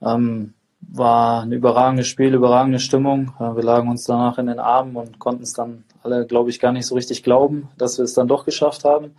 Ähm, 0.00 0.54
war 0.80 1.42
ein 1.42 1.52
überragendes 1.52 2.06
Spiel, 2.06 2.34
überragende 2.34 2.78
Stimmung. 2.78 3.32
Wir 3.38 3.62
lagen 3.62 3.88
uns 3.88 4.04
danach 4.04 4.38
in 4.38 4.46
den 4.46 4.58
Armen 4.58 4.96
und 4.96 5.18
konnten 5.18 5.42
es 5.42 5.54
dann 5.54 5.84
alle, 6.02 6.26
glaube 6.26 6.50
ich, 6.50 6.60
gar 6.60 6.72
nicht 6.72 6.86
so 6.86 6.94
richtig 6.94 7.22
glauben, 7.22 7.68
dass 7.78 7.98
wir 7.98 8.04
es 8.04 8.14
dann 8.14 8.28
doch 8.28 8.44
geschafft 8.44 8.84
haben. 8.84 9.16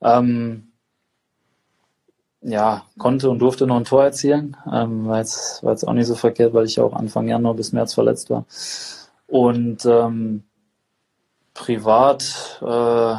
Ähm, 0.00 0.67
ja, 2.40 2.84
konnte 2.98 3.30
und 3.30 3.40
durfte 3.40 3.66
noch 3.66 3.76
ein 3.76 3.84
Tor 3.84 4.04
erzielen. 4.04 4.56
Ähm, 4.72 5.06
war, 5.06 5.18
jetzt, 5.18 5.62
war 5.62 5.72
jetzt 5.72 5.86
auch 5.86 5.92
nicht 5.92 6.06
so 6.06 6.14
verkehrt, 6.14 6.54
weil 6.54 6.66
ich 6.66 6.76
ja 6.76 6.84
auch 6.84 6.92
Anfang 6.92 7.28
Januar 7.28 7.54
bis 7.54 7.72
März 7.72 7.94
verletzt 7.94 8.30
war. 8.30 8.44
Und 9.26 9.84
ähm, 9.84 10.44
privat 11.54 12.60
äh, 12.62 13.14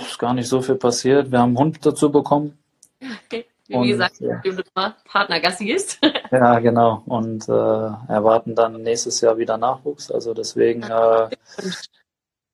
ist 0.00 0.18
gar 0.18 0.34
nicht 0.34 0.48
so 0.48 0.60
viel 0.60 0.76
passiert. 0.76 1.30
Wir 1.30 1.40
haben 1.40 1.50
einen 1.50 1.58
Hund 1.58 1.84
dazu 1.84 2.10
bekommen. 2.10 2.58
Wie 3.70 3.74
Und, 3.74 3.86
gesagt, 3.86 4.20
ja. 4.20 4.40
du 4.42 4.56
Partner 5.04 5.40
Gassi 5.40 5.66
gehst. 5.66 5.98
Ja, 6.30 6.58
genau. 6.58 7.02
Und 7.06 7.48
äh, 7.48 7.52
erwarten 7.52 8.54
dann 8.54 8.82
nächstes 8.82 9.22
Jahr 9.22 9.38
wieder 9.38 9.56
Nachwuchs. 9.56 10.10
Also 10.10 10.34
deswegen, 10.34 10.82
äh, 10.82 11.28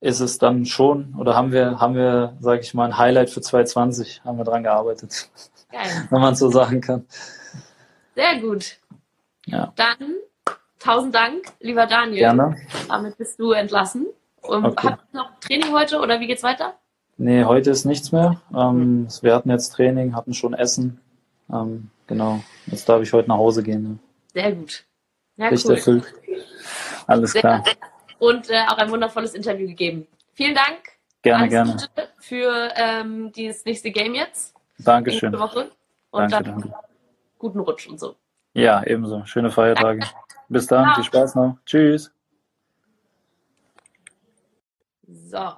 ist 0.04 0.20
es 0.20 0.36
dann 0.38 0.66
schon, 0.66 1.14
oder 1.18 1.34
haben 1.34 1.50
wir, 1.50 1.80
haben 1.80 1.94
wir, 1.94 2.36
sage 2.40 2.60
ich 2.60 2.74
mal, 2.74 2.84
ein 2.84 2.98
Highlight 2.98 3.30
für 3.30 3.40
2020, 3.40 4.22
haben 4.22 4.36
wir 4.36 4.44
dran 4.44 4.62
gearbeitet. 4.62 5.30
Geil. 5.74 6.06
Wenn 6.08 6.20
man 6.20 6.36
so 6.36 6.50
sagen 6.50 6.80
kann. 6.80 7.04
Sehr 8.14 8.40
gut. 8.40 8.78
Ja. 9.46 9.72
Dann 9.74 10.14
tausend 10.78 11.14
Dank, 11.16 11.46
lieber 11.58 11.86
Daniel. 11.86 12.20
Gerne. 12.20 12.56
Damit 12.88 13.18
bist 13.18 13.40
du 13.40 13.50
entlassen. 13.50 14.06
Und 14.40 14.64
okay. 14.66 14.90
habt 14.90 15.02
ihr 15.12 15.18
noch 15.18 15.40
Training 15.40 15.72
heute 15.72 15.98
oder 15.98 16.20
wie 16.20 16.28
geht's 16.28 16.44
weiter? 16.44 16.74
Nee, 17.16 17.44
heute 17.44 17.70
ist 17.70 17.86
nichts 17.86 18.12
mehr. 18.12 18.40
Ähm, 18.54 19.08
wir 19.22 19.34
hatten 19.34 19.50
jetzt 19.50 19.70
Training, 19.70 20.14
hatten 20.14 20.32
schon 20.32 20.54
Essen. 20.54 21.00
Ähm, 21.52 21.90
genau. 22.06 22.40
Jetzt 22.66 22.88
darf 22.88 23.02
ich 23.02 23.12
heute 23.12 23.28
nach 23.28 23.38
Hause 23.38 23.64
gehen. 23.64 23.82
Ne? 23.82 23.98
Sehr 24.32 24.52
gut. 24.52 24.84
Ja, 25.36 25.48
Licht 25.48 25.66
cool. 25.66 25.74
erfüllt. 25.74 26.14
Alles 27.08 27.32
Sehr 27.32 27.40
klar. 27.40 27.64
Und 28.20 28.48
äh, 28.48 28.62
auch 28.68 28.78
ein 28.78 28.90
wundervolles 28.90 29.34
Interview 29.34 29.66
gegeben. 29.66 30.06
Vielen 30.34 30.54
Dank. 30.54 30.78
Gerne, 31.22 31.48
gerne. 31.48 31.76
Für 32.20 32.70
ähm, 32.76 33.32
dieses 33.32 33.64
nächste 33.64 33.90
Game 33.90 34.14
jetzt. 34.14 34.54
Dankeschön. 34.78 35.30
Nächste 35.30 35.48
Woche. 35.48 35.70
Und 36.10 36.32
danke, 36.32 36.50
dann 36.50 36.60
danke. 36.60 36.74
guten 37.38 37.60
Rutsch 37.60 37.88
und 37.88 37.98
so. 37.98 38.16
Ja, 38.54 38.84
ebenso. 38.84 39.24
Schöne 39.26 39.50
Feiertage. 39.50 40.06
Bis 40.48 40.66
dann. 40.66 40.84
Ciao. 40.84 40.94
Viel 40.94 41.04
Spaß 41.04 41.34
noch. 41.34 41.58
Tschüss. 41.66 42.12
So. 45.06 45.52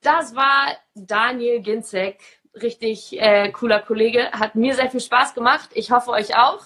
Das 0.00 0.34
war 0.34 0.76
Daniel 0.94 1.60
Ginzek. 1.60 2.20
Richtig 2.54 3.20
äh, 3.20 3.50
cooler 3.52 3.80
Kollege. 3.80 4.32
Hat 4.32 4.54
mir 4.54 4.74
sehr 4.74 4.90
viel 4.90 5.00
Spaß 5.00 5.34
gemacht. 5.34 5.70
Ich 5.74 5.90
hoffe 5.90 6.10
euch 6.10 6.36
auch. 6.36 6.64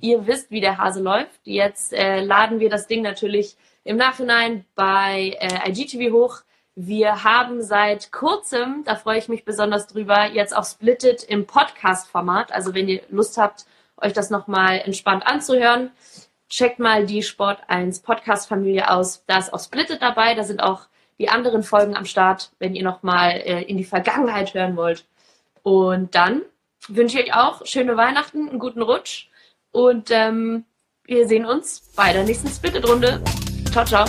Ihr 0.00 0.26
wisst, 0.26 0.50
wie 0.50 0.60
der 0.60 0.78
Hase 0.78 1.02
läuft. 1.02 1.40
Jetzt 1.44 1.92
äh, 1.92 2.20
laden 2.20 2.60
wir 2.60 2.70
das 2.70 2.86
Ding 2.86 3.02
natürlich 3.02 3.56
im 3.84 3.96
Nachhinein 3.96 4.64
bei 4.74 5.36
äh, 5.40 5.70
IGTV 5.70 6.12
hoch. 6.12 6.42
Wir 6.74 7.24
haben 7.24 7.62
seit 7.62 8.12
kurzem, 8.12 8.82
da 8.84 8.96
freue 8.96 9.18
ich 9.18 9.28
mich 9.28 9.44
besonders 9.44 9.86
drüber, 9.86 10.26
jetzt 10.26 10.56
auch 10.56 10.64
Splitted 10.64 11.22
im 11.24 11.46
Podcast-Format. 11.46 12.52
Also 12.52 12.74
wenn 12.74 12.88
ihr 12.88 13.02
Lust 13.10 13.36
habt, 13.36 13.66
euch 13.98 14.14
das 14.14 14.30
nochmal 14.30 14.80
entspannt 14.80 15.26
anzuhören, 15.26 15.90
checkt 16.48 16.78
mal 16.78 17.04
die 17.04 17.22
Sport 17.22 17.60
1 17.68 18.00
Podcast-Familie 18.00 18.90
aus. 18.90 19.22
Da 19.26 19.38
ist 19.38 19.52
auch 19.52 19.60
Splitted 19.60 20.00
dabei. 20.00 20.34
Da 20.34 20.44
sind 20.44 20.62
auch 20.62 20.86
die 21.18 21.28
anderen 21.28 21.62
Folgen 21.62 21.96
am 21.96 22.06
Start, 22.06 22.50
wenn 22.58 22.74
ihr 22.74 22.82
nochmal 22.82 23.32
äh, 23.32 23.62
in 23.62 23.76
die 23.76 23.84
Vergangenheit 23.84 24.54
hören 24.54 24.76
wollt. 24.76 25.04
Und 25.62 26.14
dann 26.14 26.42
wünsche 26.88 27.20
ich 27.20 27.26
euch 27.26 27.34
auch 27.34 27.64
schöne 27.66 27.96
Weihnachten, 27.96 28.48
einen 28.48 28.58
guten 28.58 28.82
Rutsch 28.82 29.28
und 29.70 30.10
ähm, 30.10 30.64
wir 31.04 31.26
sehen 31.26 31.46
uns 31.46 31.92
bei 31.96 32.12
der 32.12 32.24
nächsten 32.24 32.48
Splitted-Runde. 32.48 33.22
Ciao, 33.72 33.84
ciao. 33.84 34.04